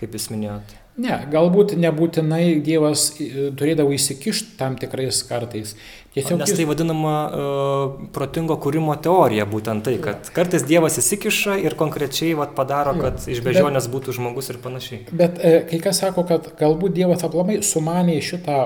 [0.00, 0.87] kaip jūs minėjote?
[0.98, 5.76] Ne, galbūt nebūtinai Dievas e, turėdavo įsikišti tam tikrais kartais.
[6.16, 11.76] Tiesiog Nes tai vadinama uh, protingo kūrimo teorija, būtent tai, kad kartais Dievas įsikiša ir
[11.78, 15.04] konkrečiai vat, padaro, kad iš bežionės būtų žmogus ir panašiai.
[15.12, 18.58] Bet e, kai kas sako, kad galbūt Dievas aplamai sumanė šitą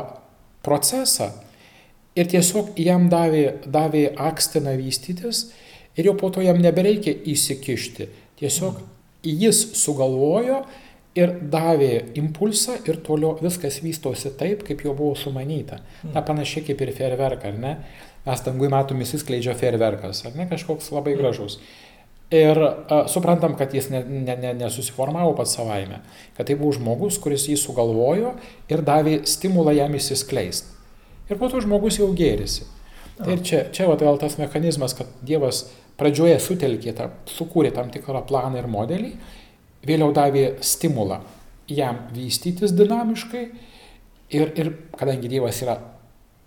[0.64, 1.32] procesą
[2.16, 5.50] ir tiesiog jam davė, davė akstiną vystytis
[5.98, 8.08] ir jau po to jam nebereikia įsikišti.
[8.40, 8.80] Tiesiog
[9.26, 10.62] jis sugalvojo
[11.18, 15.82] ir davė impulsą ir toliau viskas vystosi taip, kaip jau buvo sumanyta.
[16.14, 17.76] Na panašiai kaip ir ferverka, ar ne?
[18.26, 21.58] Mes dangui matom įsiskleidžia ferverkas, ar ne kažkoks labai gražus.
[22.32, 25.98] Ir a, suprantam, kad jis ne, ne, ne, nesusiformavo pats savaime,
[26.36, 28.32] kad tai buvo žmogus, kuris jį sugalvojo
[28.72, 30.70] ir davė stimulą jam įsiskleisti.
[31.28, 32.64] Ir po to žmogus jau gėrisi.
[33.18, 35.66] Tai ir čia, čia va, vėl tas mechanizmas, kad Dievas
[36.00, 39.12] pradžioje sutelkė, tą, sukūrė tam tikrą planą ir modelį
[39.86, 41.20] vėliau davė stimulą
[41.70, 43.42] jam vystytis dinamiškai
[44.32, 45.78] ir, ir kadangi Dievas yra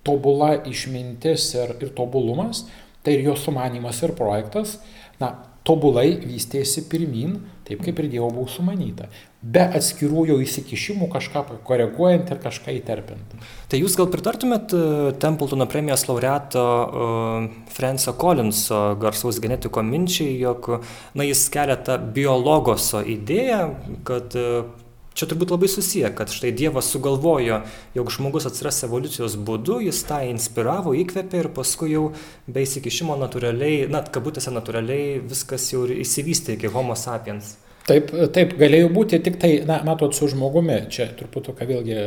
[0.05, 2.65] tobula išmintis ir, ir tobulumas,
[3.03, 4.77] tai ir jo sumanimas ir projektas,
[5.21, 5.31] na,
[5.65, 9.07] tobulai vystėsi pirmin, taip kaip ir Dievo buvo sumanyta,
[9.41, 13.35] be atskirų jau įsikišimų kažką koreguojant ir kažką įterpiant.
[13.71, 14.83] Tai jūs gal pritartumėt e,
[15.21, 20.69] Templetono premijos laureato uh, Franco Collinso garsaus genetiko minčiai, jog
[21.17, 23.61] na, jis kelia tą biologoso idėją,
[24.07, 24.84] kad uh,
[25.15, 27.61] Čia turbūt labai susiję, kad štai Dievas sugalvojo,
[27.95, 32.09] jog žmogus atsiras evoliucijos būdu, jis tą inspiravo, įkvėpė ir paskui jau
[32.51, 37.53] be įsikišimo natūraliai, na, kabutėse natūraliai viskas jau ir įsivystė iki Homo sapiens.
[37.87, 42.01] Taip, taip, galėjo būti tik tai, na, matot, su žmogumi, čia truputuką vėlgi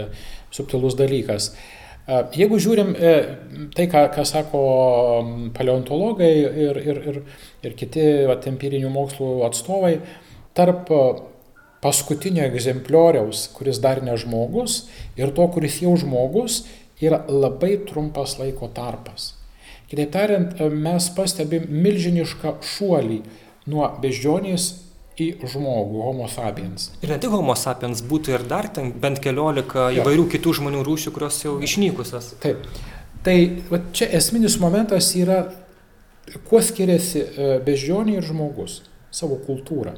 [0.53, 1.49] subtilus dalykas.
[2.37, 3.15] Jeigu žiūrim e,
[3.77, 4.61] tai, ką, ką sako
[5.57, 6.31] paleontologai
[6.67, 7.19] ir, ir, ir,
[7.65, 9.97] ir kiti vat, empirinių mokslų atstovai,
[10.57, 10.93] tarp
[11.85, 14.85] paskutinio egzemplioriaus, kuris dar ne žmogus,
[15.19, 16.65] ir to, kuris jau žmogus,
[17.03, 19.35] yra labai trumpas laiko tarpas.
[19.89, 23.23] Kitaip tariant, mes pastebim milžinišką šuolį
[23.71, 24.67] nuo beždžionės
[25.19, 26.91] į žmogų, homo sapiens.
[27.03, 30.03] Ir ne tik homo sapiens, būtų ir dar ten bent keliolika ja.
[30.03, 32.35] įvairių kitų žmonių rūšių, kurios jau išnykusios.
[32.43, 32.69] Taip.
[33.27, 33.37] Tai
[33.71, 35.41] va, čia esminis momentas yra,
[36.47, 39.97] kuo skiriasi e, beždžionė ir žmogus savo kultūrą.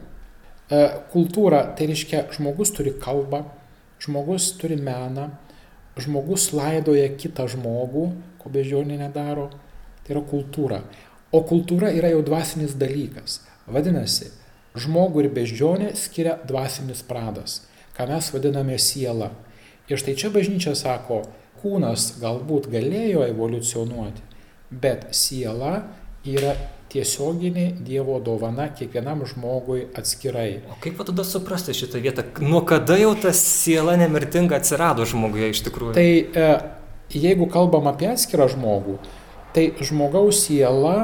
[0.70, 3.42] E, kultūra tai reiškia žmogus turi kalbą,
[4.02, 5.32] žmogus turi meną,
[5.98, 8.04] žmogus laidoja kitą žmogų,
[8.40, 9.48] ko bežionė nedaro,
[10.04, 10.84] tai yra kultūra.
[11.34, 13.40] O kultūra yra jau dvasinis dalykas.
[13.70, 14.30] Vadinasi,
[14.78, 17.60] žmogų ir beždžionė skiria dvasinis pradas,
[17.98, 19.32] ką mes vadiname siela.
[19.90, 21.24] Ir štai čia bažnyčia sako,
[21.60, 24.22] kūnas galbūt galėjo evoliucionuoti,
[24.70, 25.80] bet siela
[26.28, 26.54] yra
[26.90, 30.60] tiesioginė Dievo dovana kiekvienam žmogui atskirai.
[30.72, 32.24] O kaip tada suprasti šitą vietą?
[32.42, 35.94] Nuo kada jau ta siela nemirtinga atsirado žmoguje iš tikrųjų?
[35.96, 36.50] Tai e,
[37.14, 38.98] jeigu kalbam apie atskirą žmogų,
[39.54, 40.96] tai žmogaus siela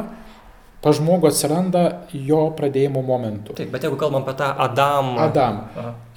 [0.83, 3.55] pa žmogų atsiranda jo pradėjimo momentu.
[3.59, 5.17] Taip, bet jeigu kalbam apie tą Adamą.
[5.25, 5.63] Adam.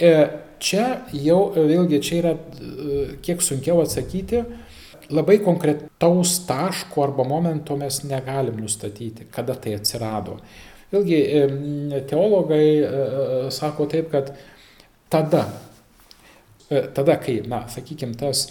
[0.02, 0.14] E,
[0.62, 4.44] čia jau vėlgi čia yra e, kiek sunkiau atsakyti,
[5.10, 10.38] labai konkretaus taško arba momento mes negalim nustatyti, kada tai atsirado.
[10.90, 11.20] Vėlgi,
[12.10, 14.32] teologai e, e, sako taip, kad
[15.10, 15.44] tada,
[16.70, 18.48] e, tada kai, na, sakykime, tas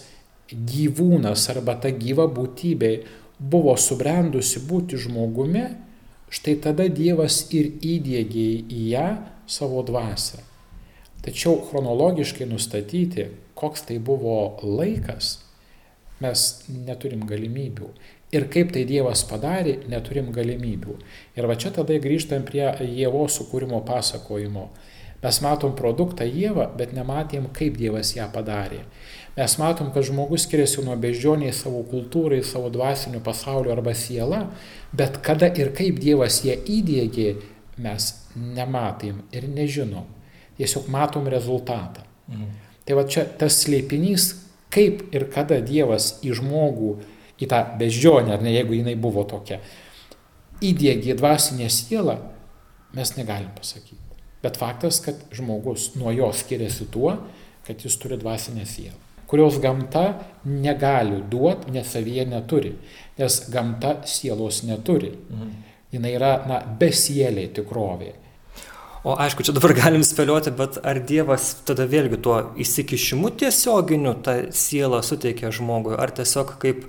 [0.52, 2.92] gyvūnas arba ta gyva būtybė
[3.38, 5.66] buvo subrendusi būti žmogumi,
[6.30, 9.08] štai tada Dievas ir įdėgė į ją
[9.50, 10.44] savo dvasę.
[11.24, 13.28] Tačiau chronologiškai nustatyti,
[13.58, 15.38] koks tai buvo laikas,
[16.22, 17.90] mes neturim galimybių.
[18.34, 20.98] Ir kaip tai Dievas padarė, neturim galimybių.
[21.38, 24.68] Ir va čia tada grįžtam prie Dievo sukūrimo pasakojimo.
[25.22, 28.84] Mes matom produktą Dievą, bet nematėm, kaip Dievas ją padarė.
[29.38, 34.44] Mes matom, kad žmogus skiriasi nuo beždžioniai savo kultūrai, savo dvasiniu pasauliu arba siela,
[34.92, 37.28] bet kada ir kaip Dievas ją įdėgė,
[37.82, 40.06] mes nematėm ir nežinom.
[40.58, 42.04] Tiesiog matom rezultatą.
[42.28, 42.50] Mhm.
[42.84, 44.32] Tai va čia tas slėpinys,
[44.74, 46.96] kaip ir kada Dievas į žmogų,
[47.38, 49.60] į tą beždžionę, ar ne jeigu jinai buvo tokia,
[50.64, 52.18] įdėgė dvasinę sielą,
[52.96, 54.00] mes negalim pasakyti.
[54.42, 57.16] Bet faktas, kad žmogus nuo jo skiriasi tuo,
[57.66, 58.96] kad jis turi dvasinę sielą,
[59.30, 60.04] kurios gamta
[60.46, 62.72] negali duoti, nes savyje neturi,
[63.18, 65.12] nes gamta sielos neturi.
[65.14, 65.56] Mhm.
[65.88, 68.12] Jis yra na, besielė tikrovė.
[69.08, 74.34] O aišku, čia dabar galim spėlioti, bet ar Dievas tada vėlgi tuo įsikišimu tiesioginiu tą
[74.52, 76.84] sielą suteikė žmogui, ar tiesiog kaip,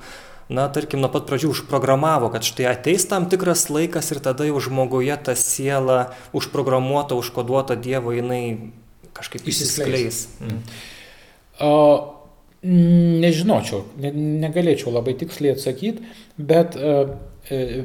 [0.51, 4.59] na, tarkim, nuo pat pradžių užprogramavo, kad štai ateis tam tikras laikas ir tada jau
[4.67, 8.43] žmoguje ta siela užprogramuota, užkoduota Dievo, jinai
[9.15, 10.26] kažkaip išsiskleis.
[10.43, 10.59] Mm.
[11.63, 11.74] O,
[13.24, 14.11] nežinočiau, ne,
[14.43, 16.03] negalėčiau labai tiksliai atsakyti,
[16.36, 17.15] bet uh,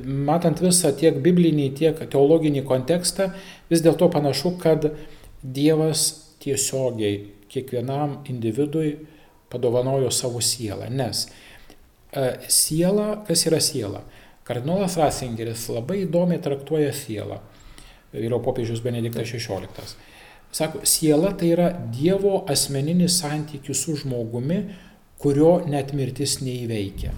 [0.04, 3.30] matant visą tiek biblinį, tiek teologinį kontekstą,
[3.70, 4.90] vis dėlto panašu, kad
[5.44, 6.04] Dievas
[6.40, 7.18] tiesiogiai
[7.52, 8.94] kiekvienam individui
[9.52, 10.88] padovanojo savo sielą.
[10.90, 11.26] Nes
[12.12, 14.02] e, siela, kas yra siela?
[14.44, 17.40] Kardinolas Ratzingeris labai įdomiai traktuoja sielą.
[18.14, 19.94] Vyriau popiežius Benediktas XVI.
[20.54, 24.60] Sako, siela tai yra Dievo asmeninis santykis su žmogumi,
[25.18, 27.14] kurio net mirtis neįveikia.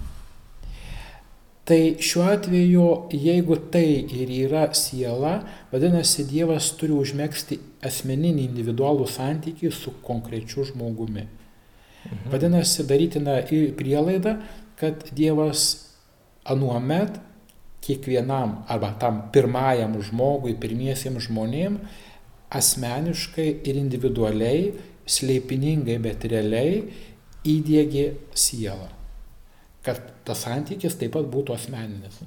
[1.67, 5.41] Tai šiuo atveju, jeigu tai ir yra siela,
[5.73, 7.57] vadinasi, Dievas turi užmėgsti
[7.87, 11.25] asmeninį individualų santykį su konkrečiu žmogumi.
[11.27, 12.31] Mhm.
[12.31, 14.37] Vadinasi, darytina į prielaidą,
[14.79, 15.67] kad Dievas
[16.47, 17.19] anuomet
[17.83, 21.81] kiekvienam arba tam pirmajam žmogui, pirmiesiems žmonėm
[22.47, 24.71] asmeniškai ir individualiai,
[25.07, 26.85] slėpiningai, bet realiai
[27.47, 28.96] įdėgė sielą.
[29.87, 32.19] Kad tas santykis taip pat būtų asmeninis.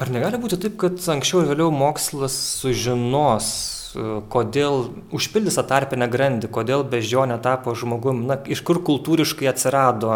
[0.00, 3.48] Ar negali būti taip, kad anksčiau ir vėliau mokslas sužinos,
[3.98, 4.84] e, kodėl
[5.16, 10.12] užpildys tą tarpinę grandį, kodėl bežionė tapo žmogum, na, iš kur kultūriškai atsirado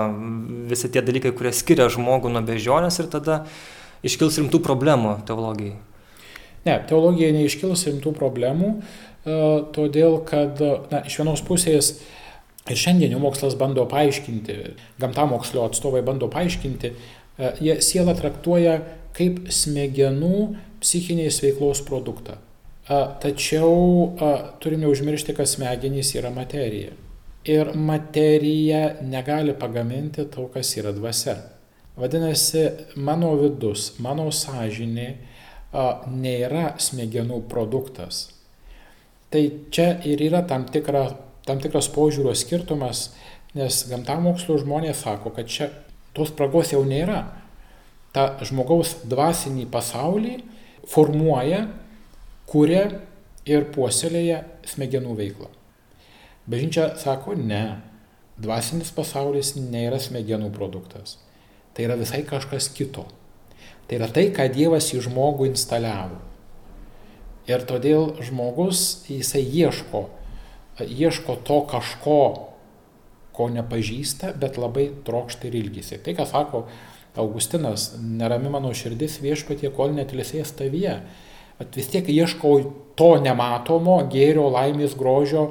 [0.70, 3.42] visi tie dalykai, kurie skiria žmogų nuo bežionės ir tada
[4.06, 5.74] iškils rimtų problemų teologijai?
[6.64, 9.38] Ne, teologija neiškils rimtų problemų, e,
[9.74, 10.62] todėl kad,
[10.94, 11.96] na, iš vienos pusės
[12.70, 14.56] ir šiandien jau mokslas bando paaiškinti,
[15.02, 16.92] gamtamokslio atstovai bando paaiškinti,
[17.38, 18.78] e, jie sielą traktuoja
[19.14, 20.38] kaip smegenų
[20.82, 22.38] psichinės veiklos produktą.
[22.84, 24.12] Tačiau
[24.60, 26.92] turime užmiršti, kad smegenys yra materija.
[27.48, 31.38] Ir materija negali pagaminti to, kas yra dvasia.
[31.96, 35.08] Vadinasi, mano vidus, mano sąžinė
[36.12, 38.26] nėra smegenų produktas.
[39.32, 39.42] Tai
[39.72, 41.06] čia ir yra tam, tikra,
[41.48, 43.10] tam tikras požiūrio skirtumas,
[43.54, 45.70] nes gamtamokslo žmonės sako, kad čia
[46.16, 47.22] tos spragos jau nėra
[48.14, 50.36] tą žmogaus dvasinį pasaulį
[50.90, 51.66] formuoja,
[52.48, 52.84] kuria
[53.48, 55.50] ir puoselėja smegenų veiklą.
[56.50, 57.80] Bažnyčia sako, ne,
[58.40, 61.18] dvasinis pasaulis nėra smegenų produktas.
[61.74, 63.06] Tai yra visai kažkas kito.
[63.88, 66.20] Tai yra tai, ką Dievas į žmogų instaliavo.
[67.50, 70.06] Ir todėl žmogus, jisai ieško,
[70.82, 72.18] ieško to kažko,
[73.34, 75.98] ko nepažįsta, bet labai trokšta ir ilgisi.
[76.02, 76.64] Tai, ką sako
[77.18, 80.96] Augustinas, nerami mano širdis viešpatie, kol netilsės tavyje.
[81.62, 82.56] At vis tiek ieškau
[82.98, 85.44] to nematomo gėrio, laimės, grožio,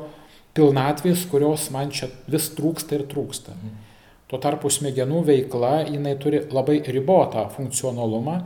[0.55, 3.55] pilnatvės, kurios man čia vis trūksta ir trūksta.
[4.27, 8.41] Tuo tarpu smegenų veikla, jinai turi labai ribotą funkcionalumą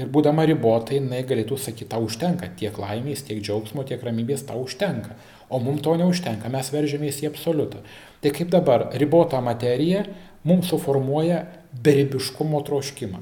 [0.00, 4.62] ir būdama ribotai, jinai galėtų sakyti, tau užtenka tiek laimės, tiek džiaugsmo, tiek ramybės, tau
[4.64, 5.16] užtenka.
[5.52, 7.82] O mums to neužtenka, mes veržėmės į absoliutą.
[8.22, 10.06] Tai kaip dabar ribota materija
[10.48, 11.44] mums suformuoja
[11.84, 13.20] beribiškumo troškimą.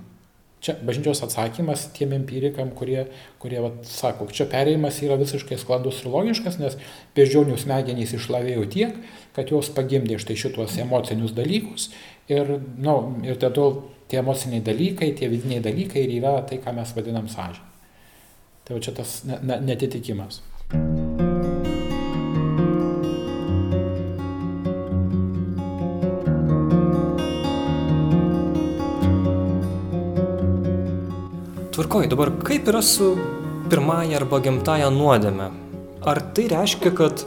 [0.60, 3.06] Čia bažnyčios atsakymas tiem empirikam, kurie,
[3.40, 6.76] kurie vat, sako, čia perėjimas yra visiškai sklandus ir logiškas, nes
[7.16, 8.98] beždžionių smegenys išlavėjo tiek,
[9.32, 11.88] kad jos pagimdė štai šituos emocinius dalykus
[12.28, 13.70] ir, nu, ir tada
[14.10, 17.68] tie emociniai dalykai, tie vidiniai dalykai ir yra tai, ką mes vadinam sąžinė.
[18.66, 19.20] Tai va čia tas
[19.66, 20.42] netitikimas.
[31.74, 33.14] Tvarkoj, dabar kaip yra su
[33.70, 35.46] pirmąja arba gimtaja nuodėme?
[36.06, 37.22] Ar tai reiškia, kad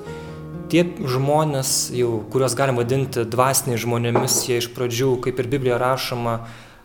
[0.72, 6.40] tie žmonės, jau, kuriuos galim vadinti dvasiniais žmonėmis, jie iš pradžių, kaip ir Biblija rašoma,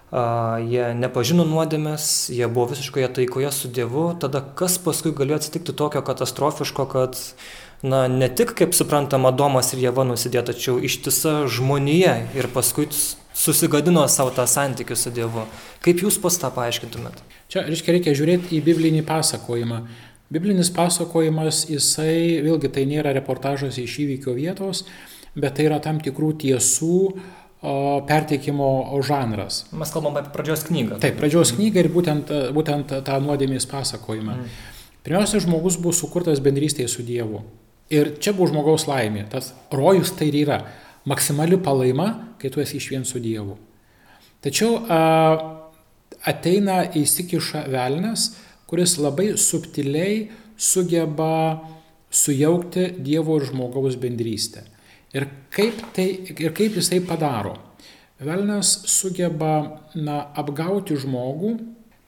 [0.08, 6.00] jie nepažino nuodėmės, jie buvo visiškoje taikoje su Dievu, tada kas paskui galėjo atsitikti tokio
[6.04, 7.18] katastrofiško, kad
[7.82, 12.88] na, ne tik, kaip suprantama, Domas ir Jėva nusidėjo, tačiau ištisa žmonija ir paskui
[13.38, 15.44] susigadino savo tą santykių su Dievu.
[15.84, 17.20] Kaip jūs pas tą paaiškintumėt?
[17.52, 19.82] Čia, reiškia, reikia žiūrėti į biblinį pasakojimą.
[20.32, 24.82] Biblinis pasakojimas, jisai, vėlgi tai nėra reportažas iš įvykio vietos,
[25.38, 26.98] bet tai yra tam tikrų tiesų
[27.62, 28.70] o, perteikimo
[29.06, 29.64] žanras.
[29.72, 30.98] Mes kalbam apie pradžios knygą.
[31.02, 34.36] Taip, pradžios knygą ir būtent, būtent tą nuodėmės pasakojimą.
[34.38, 34.76] Mm.
[35.06, 37.42] Pirmiausia, žmogus buvo sukurtas bendrystėje su Dievu.
[37.94, 39.24] Ir čia buvo žmogaus laimė.
[39.32, 40.58] Tas rojus tai ir yra
[41.08, 43.56] maksimali palaima, kai tu esi iš vien su Dievu.
[44.44, 45.00] Tačiau a,
[46.28, 48.34] ateina įsikiša velnas,
[48.68, 50.28] kuris labai subtiliai
[50.58, 51.64] sugeba
[52.10, 54.66] sujaukti Dievo ir žmogaus bendrystę.
[55.16, 57.54] Ir kaip, tai, ir kaip jisai padaro?
[58.20, 61.54] Velnas sugeba na, apgauti žmogų,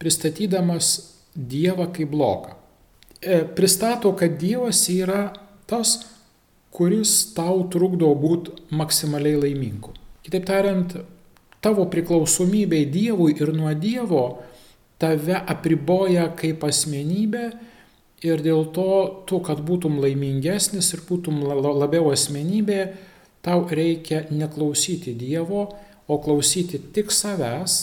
[0.01, 0.97] pristatydamas
[1.31, 2.57] Dievą kaip bloką.
[3.23, 5.29] E, pristato, kad Dievas yra
[5.71, 6.01] tas,
[6.75, 9.95] kuris tau trukdo būti maksimaliai laimingu.
[10.27, 10.97] Kitaip tariant,
[11.63, 14.25] tavo priklausomybė Dievui ir nuo Dievo
[15.01, 17.51] tave apriboja kaip asmenybė
[18.23, 18.91] ir dėl to
[19.29, 22.81] tu, kad būtum laimingesnis ir būtum labiau asmenybė,
[23.45, 25.69] tau reikia neklausyti Dievo,
[26.11, 27.77] o klausyti tik savęs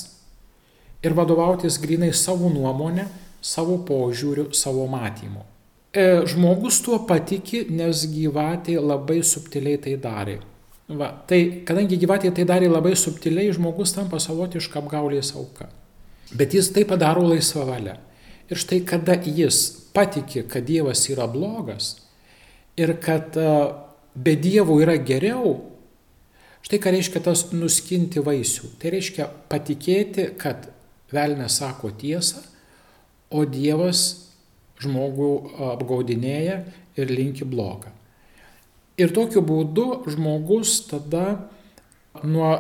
[1.06, 3.08] ir vadovautis grinai savo nuomonę,
[3.42, 5.46] savo požiūriu, savo matymu.
[5.94, 10.38] E, žmogus tuo patiki, nes gyvatė labai subtiliai tai darė.
[10.88, 15.70] Va, tai kadangi gyvatė tai darė labai subtiliai, žmogus tampa savotiška apgaulės auka.
[16.36, 17.96] Bet jis tai padaro laisvą valią.
[18.52, 21.95] Ir štai kada jis patiki, kad Dievas yra blogas
[22.78, 23.50] ir kad e,
[24.14, 25.56] be Dievo yra geriau,
[26.66, 28.76] štai ką reiškia tas nuskinti vaisių.
[28.78, 30.70] Tai reiškia patikėti, kad
[31.14, 32.43] velnės sako tiesą,
[33.34, 34.06] o Dievas
[34.84, 35.32] žmogų
[35.74, 36.62] apgaudinėja
[36.98, 37.89] ir linki blogą.
[38.98, 41.50] Ir tokiu būdu žmogus tada
[42.26, 42.54] nuo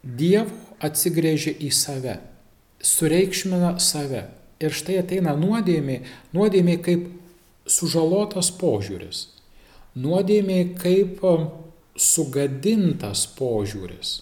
[0.00, 2.16] Dievo atsigrėžia į save,
[2.80, 4.24] sureikšmina save.
[4.60, 6.00] Ir štai ateina nuodėmė,
[6.36, 7.06] nuodėmė kaip
[7.70, 9.22] sužalotas požiūris,
[9.96, 11.22] nuodėmė kaip
[11.96, 14.18] sugadintas požiūris.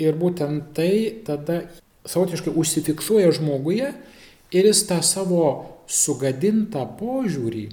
[0.00, 1.66] Ir būtent tai tada
[2.08, 3.92] savotiškai užsifiksuoja žmoguje
[4.56, 5.44] ir jis tą savo
[5.90, 7.66] sugadintą požiūrį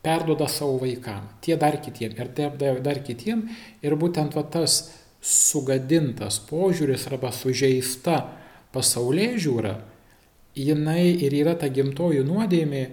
[0.00, 2.48] perdoda savo vaikam, tie dar kitiem ir tie
[2.80, 3.44] dar kitiem.
[3.84, 4.86] Ir būtent va, tas
[5.20, 8.22] sugadintas požiūris arba sužeista
[8.72, 9.74] pasaulyje žiūra,
[10.56, 12.84] jinai ir yra ta gimtoji nuodėmė,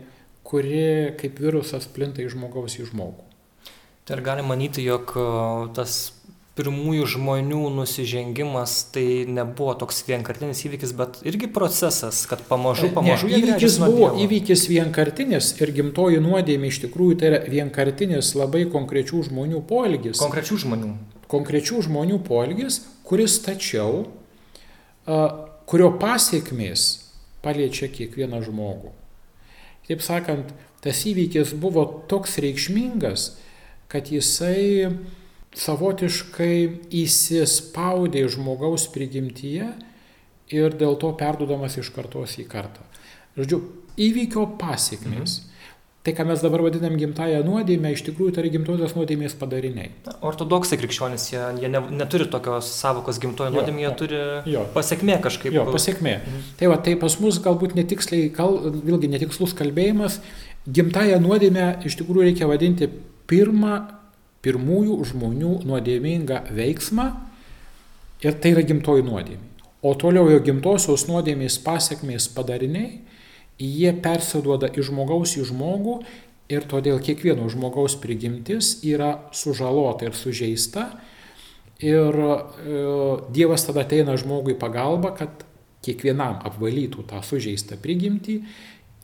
[0.48, 3.26] kuri kaip virusas plinta iš žmogaus į žmogų.
[4.08, 5.12] Tai ar galima manyti, jog
[5.76, 5.98] tas
[6.58, 13.42] pirmųjų žmonių nusižengimas tai nebuvo toks vienkartinis įvykis, bet irgi procesas, kad pamažu, pamažu ne,
[13.42, 19.62] įvykis buvo įvykis vienkartinis ir gimtoji nuodėmė iš tikrųjų tai yra vienkartinis labai konkrečių žmonių
[19.70, 20.22] poelgis.
[20.24, 20.94] Konkrečių žmonių.
[21.30, 24.08] Konkrečių žmonių poelgis, kuris tačiau,
[25.70, 26.88] kurio pasiekmės
[27.48, 28.92] paliečia kiekvieną žmogų.
[29.88, 30.52] Taip sakant,
[30.84, 33.30] tas įvykis buvo toks reikšmingas,
[33.88, 34.92] kad jisai
[35.58, 36.56] savotiškai
[37.02, 39.72] įsispaudė žmogaus prigimtyje
[40.54, 42.84] ir dėl to perduodamas iš kartos į kartą.
[43.40, 43.62] Žodžiu,
[43.98, 45.40] įvykio pasiekmes.
[45.40, 45.57] Mhm.
[46.08, 49.90] Tai, ką mes dabar vadinam gimtają nuodėmę, iš tikrųjų tai yra gimtosios nuodėmės padariniai.
[50.24, 54.22] Ortodoksai krikščionys, jie, jie ne, neturi tokios savokos gimtojo nuodėmė, jie turi
[54.54, 54.62] jo.
[54.72, 55.52] pasiekmė kažkaip.
[55.52, 56.14] Jo, pasiekmė.
[56.22, 56.46] Mhm.
[56.62, 58.56] Tai va, tai pas mus galbūt netiksliai, kal,
[58.88, 60.22] vėlgi netikslus kalbėjimas,
[60.80, 62.88] gimtają nuodėmę iš tikrųjų reikia vadinti
[63.28, 63.76] pirmą
[64.48, 67.10] pirmųjų žmonių nuodėmingą veiksmą
[68.24, 69.44] ir tai yra gimtoji nuodėmė.
[69.84, 73.02] O toliau jo gimtosios nuodėmės pasiekmės padariniai,
[73.60, 76.00] jie persiduoda iš žmogaus į žmogų
[76.54, 80.92] ir todėl kiekvieno žmogaus prigimtis yra sužalota ir sužeista.
[81.84, 82.38] Ir e,
[83.34, 85.44] Dievas tada ateina žmogui pagalba, kad
[85.86, 88.40] kiekvienam apvalytų tą sužeistą prigimtį,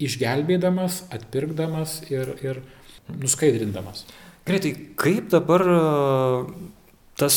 [0.03, 2.61] išgelbėdamas, atpirkdamas ir, ir
[3.13, 4.07] nuskaidrindamas.
[4.47, 5.63] Greitai, kaip dabar
[7.19, 7.35] tas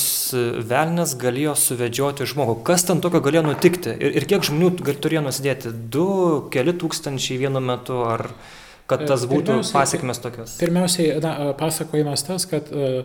[0.66, 2.60] velnas galėjo suvedžioti žmogų?
[2.66, 3.92] Kas ten tokio galėjo nutikti?
[3.92, 5.72] Ir, ir kiek žmonių turėjo nusidėti?
[5.92, 6.06] Du,
[6.52, 8.00] keli tūkstančiai vienu metu?
[8.08, 8.30] Ar
[8.90, 10.56] kad tas e, būtų pasiekmes tokios?
[10.60, 13.04] Pirmiausiai, na, pasakojimas tas, kad e,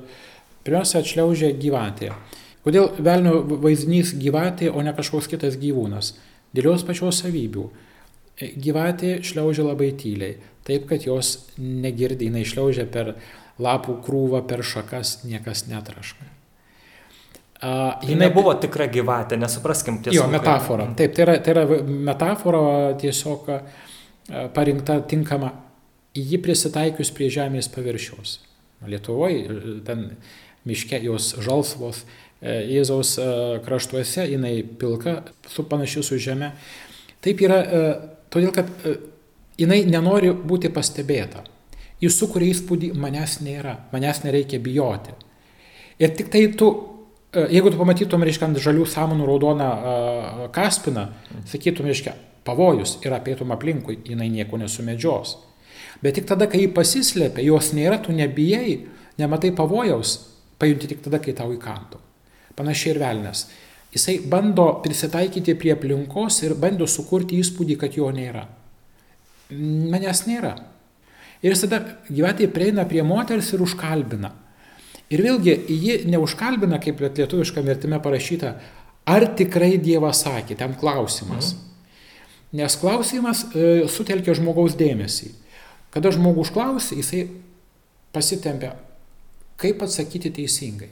[0.65, 2.11] pirmiausia atšliaužė gyvatė.
[2.65, 6.13] Kodėl velnio vaizdinys gyvatė, o ne kažkoks kitas gyvūnas?
[6.53, 7.69] Dėl jos pačios savybių.
[8.61, 13.15] Gyvatė šliaužia labai tyliai, taip kad jos negirdi, jinai šliaužia per
[13.61, 16.41] lapų krūvą per šakas niekas netraška.
[17.62, 20.24] Uh, jinai buvo tikra gyvatė, nesupraskim tiesiog.
[20.24, 20.88] Jo, metafora.
[20.97, 22.62] Taip, tai yra, tai yra metafora
[23.01, 23.51] tiesiog
[24.55, 25.51] parinkta tinkama,
[26.18, 28.39] ji prisitaikius prie žemės paviršiaus.
[28.89, 30.07] Lietuvoje, ten
[30.66, 32.05] miške jos žalsvos,
[32.41, 33.20] Jėzaus
[33.62, 36.55] kraštuose jinai pilka, su panašiu su žeme.
[37.22, 37.59] Taip yra,
[38.34, 38.72] todėl kad
[39.62, 41.43] jinai nenori būti pastebėta.
[42.01, 45.14] Jis sukuria įspūdį, manęs nėra, manęs nereikia bijoti.
[46.01, 46.91] Ir tik tai tu, e,
[47.32, 51.07] jeigu tu pamatytum, reiškia, ant žalių samanų raudoną uh, kaspiną,
[51.47, 52.15] sakytum, reiškia,
[52.47, 55.38] pavojus ir apėtum aplinkui, jinai nieko nesumedžios.
[56.01, 58.82] Bet tik tada, kai jį pasislėpia, jos nėra, tu nebijai,
[59.21, 60.17] nematai pavojaus,
[60.61, 62.01] pajunti tik tada, kai tau įkantų.
[62.57, 63.45] Panašiai ir velnės.
[63.91, 68.45] Jisai bando prisitaikyti prie aplinkos ir bando sukurti įspūdį, kad jo nėra.
[69.51, 70.55] Manęs nėra.
[71.41, 74.32] Ir jis tada gyvatė prieina prie moters ir užkalbina.
[75.12, 78.53] Ir vėlgi, ji neužkalbina, kaip lietuviška vertime parašyta,
[79.12, 81.53] ar tikrai Dievas sakė, ten klausimas.
[81.55, 81.68] Mhm.
[82.62, 85.30] Nes klausimas e, sutelkia žmogaus dėmesį.
[85.91, 87.26] Kada žmogus klausia, jisai
[88.16, 88.74] pasitempia,
[89.59, 90.89] kaip atsakyti teisingai.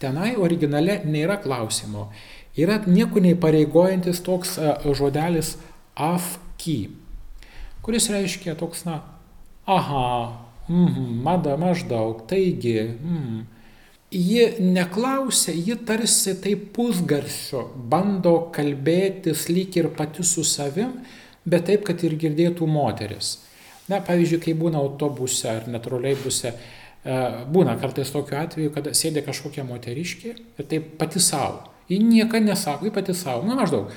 [0.00, 2.10] Tenai originale nėra klausimo.
[2.56, 5.54] Yra nieko neįpareigojantis toks e, žodelis
[5.96, 6.90] afki,
[7.84, 9.00] kuris reiškia toks, na,
[9.68, 13.44] aha, mm, mada maždaug, taigi, mm.
[14.10, 20.92] Ji neklausia, ji tarsi taip pusgarsiu bando kalbėtis lyg ir pati su savim,
[21.44, 23.40] bet taip, kad ir girdėtų moteris.
[23.90, 27.18] Na, pavyzdžiui, kai būna autobuse ar netroleibuse, e,
[27.50, 31.66] būna kartais tokiu atveju, kad sėdė kažkokia moteriškė ir taip pati savo.
[31.90, 33.42] Ji nieko nesako, ji pati savo.
[33.46, 33.90] Na, maždaug.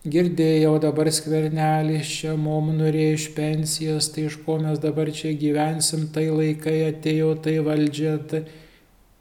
[0.00, 6.06] Girdėjau dabar skvernelis čia mum norėjo iš pensijas, tai iš ko mes dabar čia gyvensim,
[6.14, 8.16] tai laikai atėjo, tai valdžia.
[8.30, 8.40] Tai...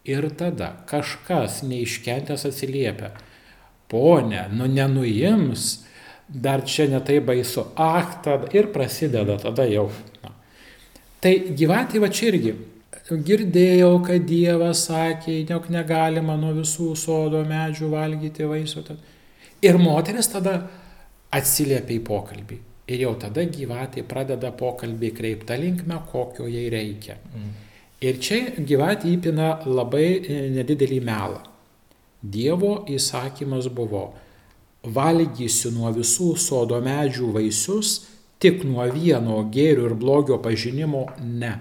[0.10, 3.12] Ir tada kažkas neiškentęs atsiliepia.
[3.92, 5.84] Pone, nu nenuims
[6.30, 9.90] dar čia netai baisu, ah, tada ir prasideda tada jau.
[10.24, 10.32] Na.
[11.20, 12.56] Tai gyvatė va čia irgi.
[13.10, 18.86] Girdėjau, kad Dievas sakė, jog negalima nuo visų sodo medžių valgyti vaisių.
[19.66, 20.56] Ir moteris tada
[21.36, 22.60] atsiliepia į pokalbį.
[22.90, 27.20] Ir jau tada gyvatė pradeda pokalbį kreiptą linkmę, kokio jai reikia.
[27.34, 27.50] Mm.
[28.00, 31.42] Ir čia gyvatė įpina labai e, nedidelį melą.
[32.20, 34.06] Dievo įsakymas buvo
[34.84, 37.98] valgysiu nuo visų sodo medžių vaisius,
[38.40, 41.52] tik nuo vieno gėrio ir blogio pažinimo ne.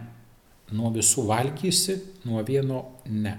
[0.71, 3.35] Nuo visų valgysi, nuo vieno ne.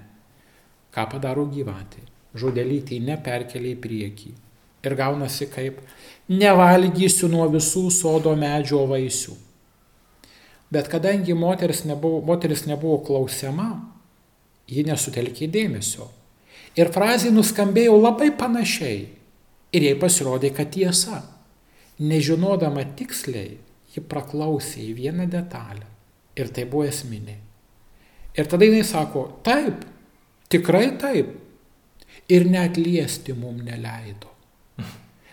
[0.91, 2.03] Ką padaro gyvatė?
[2.35, 4.35] Žodelytį neperkelia į priekį.
[4.85, 5.81] Ir gaunasi kaip
[6.29, 9.35] nevalgysiu nuo visų sodo medžio vaisių.
[10.69, 13.71] Bet kadangi moteris nebuvo, moteris nebuvo klausiama,
[14.69, 16.05] ji nesutelkė dėmesio.
[16.77, 19.01] Ir frazė nuskambėjo labai panašiai.
[19.73, 21.23] Ir jai pasirodė, kad tiesa.
[21.99, 23.57] Nežinodama tiksliai,
[23.91, 25.83] ji praklausė į vieną detalę.
[26.37, 27.35] Ir tai buvo esminė.
[28.37, 29.83] Ir tada jinai sako, taip,
[30.53, 31.33] tikrai taip.
[32.29, 34.29] Ir net liesti mum neleido.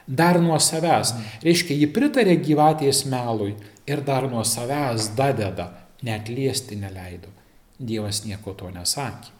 [0.06, 1.14] Dar nuo savęs.
[1.42, 5.70] Reiškia, ji pritarė gyvatės melui ir dar nuo savęs dadeda,
[6.06, 7.32] net liesti neleido.
[7.78, 9.34] Dievas nieko to nesakė.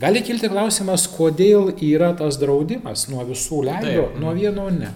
[0.00, 4.16] Gali kilti klausimas, kodėl yra tas draudimas nuo visų leido, Taip.
[4.18, 4.90] nuo vieno ne.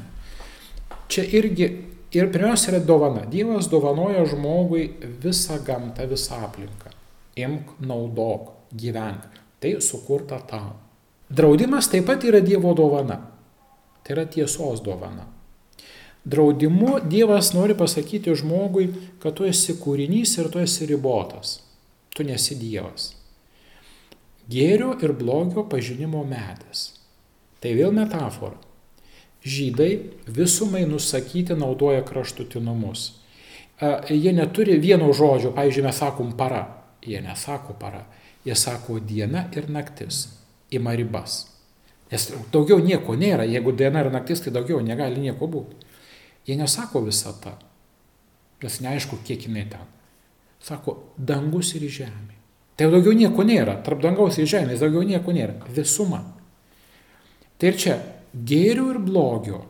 [1.09, 1.69] Čia irgi,
[2.13, 3.23] ir pirmiausia yra dovana.
[3.31, 4.89] Dievas dovanoja žmogui
[5.23, 6.91] visą gamtą, visą aplinką.
[7.39, 9.29] Imk, naudok, gyvenk.
[9.61, 10.75] Tai sukurta tau.
[11.31, 13.21] Draudimas taip pat yra Dievo dovana.
[14.09, 15.29] Tai yra tiesos dovana.
[16.25, 18.89] Draudimu Dievas nori pasakyti žmogui,
[19.21, 21.59] kad tu esi kūrinys ir tu esi ribotas.
[22.17, 23.13] Tu nesi Dievas
[24.49, 26.95] gėrio ir blogio pažinimo metas.
[27.61, 28.57] Tai vėl metafora.
[29.45, 29.91] Žydai
[30.27, 33.13] visumai nusakyti naudoja kraštutinumus.
[34.11, 36.65] Jie neturi vieno žodžio, pavyzdžiui, mes sakom para.
[37.07, 38.03] Jie nesako para,
[38.45, 40.27] jie sako diena ir naktis.
[40.75, 41.45] Ima ribas.
[42.09, 45.77] Nes daugiau nieko nėra, jeigu diena ir naktis, tai daugiau negali nieko būti.
[46.49, 47.59] Jie nesako visata,
[48.63, 49.85] nes neaišku, kiek jinai ten.
[50.65, 52.39] Sako dangus ir žemė.
[52.79, 53.77] Tai daugiau nieko nėra.
[53.85, 55.59] Tarp dangaus ir žemės daugiau nieko nėra.
[55.75, 56.23] Visuma.
[57.59, 57.99] Tai ir čia
[58.33, 59.65] gėrių ir blogio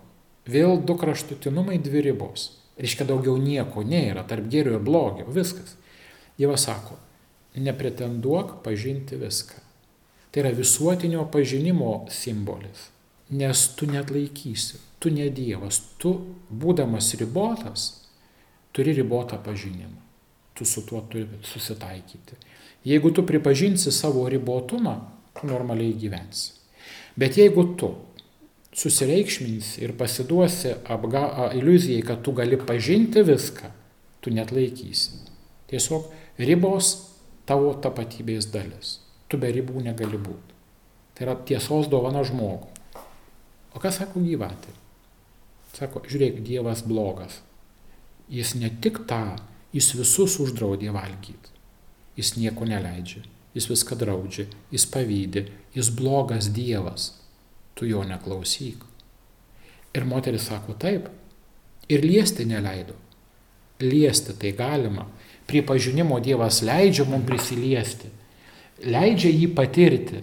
[0.48, 2.50] vėl du kraštutinumai, dvi ribos.
[2.78, 5.26] Reiškia, daugiau nieko nėra tarp gėrių ir blogio.
[5.34, 5.74] Viskas.
[6.38, 6.94] Dievas sako,
[7.58, 9.67] nepretenduok pažinti viską.
[10.30, 12.88] Tai yra visuotinio pažinimo simbolis.
[13.30, 16.14] Nes tu net laikysi, tu ne Dievas, tu
[16.48, 17.88] būdamas ribotas,
[18.72, 20.04] turi ribotą pažinimą.
[20.54, 22.36] Tu su tuo turi susitaikyti.
[22.84, 24.94] Jeigu tu pripažinsi savo ribotumą,
[25.34, 26.52] tu normaliai gyvensi.
[27.16, 27.92] Bet jeigu tu
[28.78, 33.70] susireikšminsi ir pasiduosi apga, iliuzijai, kad tu gali pažinti viską,
[34.20, 35.18] tu net laikysi.
[35.68, 36.08] Tiesiog
[36.38, 36.94] ribos
[37.48, 38.98] tavo tapatybės dalis.
[39.28, 40.56] Tu be ribų negali būti.
[41.14, 42.70] Tai yra tiesos dovana žmogui.
[43.74, 44.72] O ką sako gyvatė?
[45.76, 47.42] Sako, žiūrėk, Dievas blogas.
[48.32, 49.36] Jis ne tik tą,
[49.74, 51.52] jis visus uždraudė valgyti.
[52.18, 53.22] Jis nieko neleidžia,
[53.54, 55.44] jis viską draudžia, jis pavydė,
[55.76, 57.12] jis blogas Dievas,
[57.78, 58.82] tu jo neklausyk.
[59.94, 61.06] Ir moteris sako taip,
[61.88, 62.96] ir liesti neleido.
[63.78, 65.06] Liesti tai galima,
[65.46, 68.10] pripažinimo Dievas leidžia mums prisiliesti,
[68.84, 70.22] leidžia jį patirti,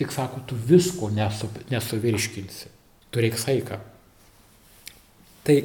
[0.00, 2.70] tik sako, tu visko nesu, nesuvirškinsi,
[3.10, 3.80] tu reiks saiką.
[5.44, 5.56] Tai,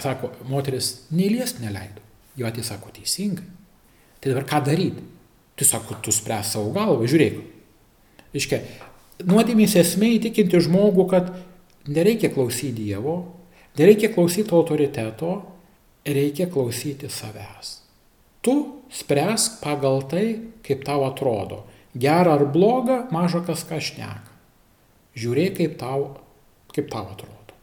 [0.00, 2.02] sako, moteris neįliest neleido,
[2.38, 3.48] jo atės sako teisingai.
[4.22, 5.04] Tai dabar ką daryti?
[5.58, 7.40] Tu sako, tu spręs savo galvą, žiūrėk.
[8.38, 8.62] Iškia,
[9.28, 11.32] nuodėmės esmė įtikinti žmogų, kad
[11.90, 13.16] nereikia klausyti Dievo,
[13.78, 15.34] nereikia klausyti autoriteto,
[16.06, 17.81] reikia klausyti savęs.
[18.42, 18.54] Tu
[18.90, 20.26] spręsk pagal tai,
[20.66, 21.62] kaip tau atrodo.
[21.94, 24.32] Gerą ar blogą, maža kas ką šneka.
[25.14, 26.08] Žiūrėk, kaip tau,
[26.72, 27.56] kaip tau atrodo.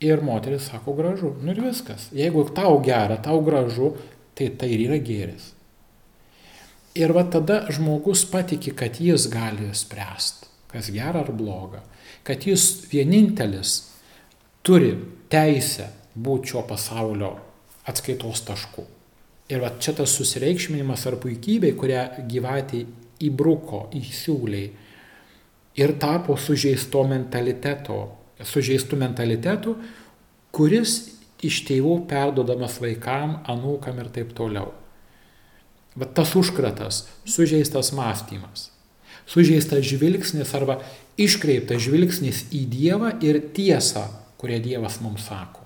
[0.00, 1.32] Ir moteris sako gražu.
[1.42, 2.08] Nu ir viskas.
[2.16, 3.94] Jeigu tau gera, tau gražu,
[4.36, 5.50] tai tai ir yra gėris.
[6.96, 11.84] Ir va tada žmogus patiki, kad jis gali spręsti, kas gera ar bloga,
[12.26, 13.76] kad jis vienintelis
[14.66, 14.96] turi
[15.30, 17.34] teisę būti šio pasaulio
[17.86, 18.99] atskaitos tašku.
[19.50, 22.84] Ir va čia tas susireikšminimas ar puikybė, kurią gyvatė
[23.26, 24.68] įbruko, įsiūliai
[25.80, 28.00] ir tapo sužeisto mentaliteto,
[28.46, 29.74] sužeistų mentalitetų,
[30.54, 30.96] kuris
[31.46, 34.72] iš tėvų perdodamas vaikam, anūkam ir taip toliau.
[35.98, 38.68] Bet tas užkratas, sužeistas mąstymas,
[39.26, 40.78] sužeistas žvilgsnis arba
[41.20, 44.06] iškreiptas žvilgsnis į Dievą ir tiesą,
[44.40, 45.59] kurie Dievas mums sako.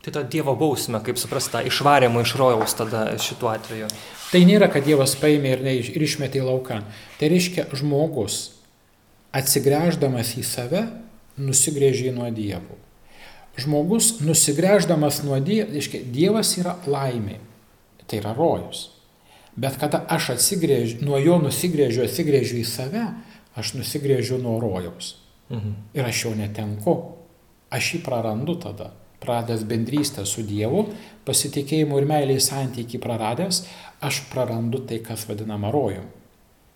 [0.00, 3.90] Tai ta Dievo bausmė, kaip suprasta, išvarėma iš rojaus tada šituo atveju.
[4.30, 6.78] Tai nėra, kad Dievas paėmė ir, ne, ir išmetė į lauką.
[7.20, 8.38] Tai reiškia, žmogus
[9.36, 10.86] atsigręždamas į save
[11.40, 12.78] nusigrėžė nuo Dievo.
[13.60, 17.36] Žmogus nusigręždamas nuo Dievo, reiškia, Dievas yra laimė,
[18.06, 18.86] tai yra rojus.
[19.60, 23.04] Bet kada aš atsigrėžiu, nuo jo nusigrėžiu, atsigrėžiu į save,
[23.58, 25.18] aš nusigrėžiu nuo rojaus.
[25.52, 25.76] Mhm.
[25.92, 26.96] Ir aš jau netenku.
[27.70, 28.88] Aš jį prarandu tada
[29.20, 30.86] praradęs bendrystę su Dievu,
[31.28, 33.64] pasitikėjimo ir meilės santykiai praradęs,
[34.00, 36.08] aš prarandu tai, kas vadinama rojum.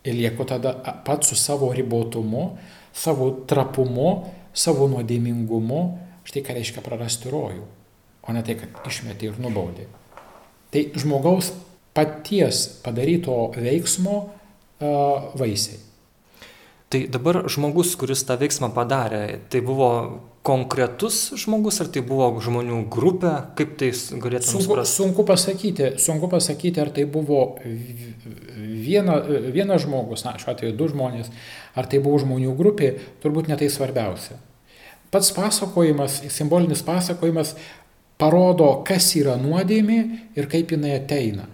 [0.05, 0.74] Ir lieku tada
[1.07, 2.51] pats su savo ribotumu,
[2.92, 4.11] savo trapumu,
[4.53, 5.82] savo nuodėmingumu,
[6.28, 7.64] štai ką reiškia prarasti rojų,
[8.24, 9.88] o ne tai, kad išmetė ir nubaudė.
[10.74, 11.53] Tai žmogaus
[11.97, 15.80] paties padaryto veiksmo uh, vaisiai.
[16.92, 19.90] Tai dabar žmogus, kuris tą veiksmą padarė, tai buvo
[20.45, 24.97] konkretus žmogus, ar tai buvo žmonių grupė, kaip tai galėtume sunku, suprasti?
[24.99, 29.16] Sunku pasakyti, sunku pasakyti, ar tai buvo viena,
[29.55, 31.32] vienas žmogus, na, šiuo atveju du žmonės,
[31.72, 32.92] ar tai buvo žmonių grupė,
[33.24, 34.36] turbūt netai svarbiausia.
[35.14, 37.55] Pats pasakojimas, simbolinis pasakojimas
[38.20, 39.99] parodo, kas yra nuodėmė
[40.36, 41.49] ir kaip jinai ateina.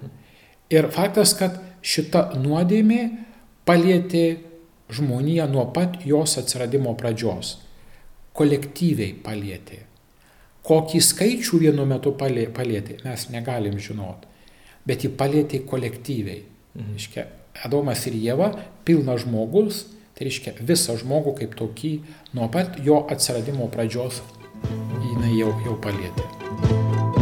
[0.74, 3.04] Ir faktas, kad šita nuodėmė
[3.70, 4.28] palėtė
[4.90, 7.60] žmoniją nuo pat jos atsiradimo pradžios
[8.36, 9.84] kolektyviai palietė.
[10.66, 14.26] Kokį skaičių vienu metu palėtė, mes negalim žinot,
[14.86, 16.42] bet jį palėtė kolektyviai.
[16.74, 16.96] Mhm.
[17.00, 17.26] Iškia,
[17.64, 18.52] Adomas ir Jėva,
[18.86, 21.94] pilnas žmogus, tai reiškia visą žmogų kaip tokį,
[22.36, 24.22] nuo pat jo atsiradimo pradžios
[25.00, 27.19] jinai jau, jau palėtė.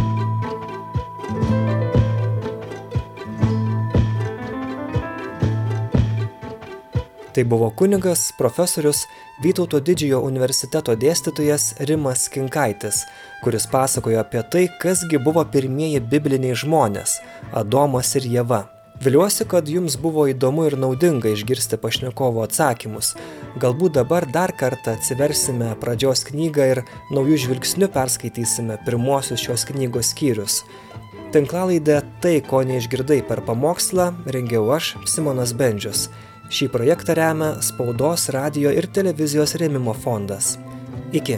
[7.35, 9.05] Tai buvo kunigas, profesorius
[9.39, 13.05] Vytauto didžiojo universiteto dėstytojas Rimas Kinkaitis,
[13.45, 17.21] kuris pasakojo apie tai, kasgi buvo pirmieji bibliniai žmonės-
[17.61, 18.65] Adomas ir Jėva.
[18.99, 23.13] Viliuosi, kad jums buvo įdomu ir naudinga išgirsti pašnekovo atsakymus.
[23.63, 26.81] Galbūt dabar dar kartą atsiversime pradžios knygą ir
[27.15, 30.65] naujų žvilgsnių perskaitysime pirmosius šios knygos skyrius.
[31.31, 36.09] Tinklalaidę Tai, ko neišgirdai per pamokslą, rengiau aš, Simonas Bendžius.
[36.49, 40.57] Šį projektą remia Spaudos, radio ir televizijos rėmimo fondas.
[41.13, 41.37] Iki.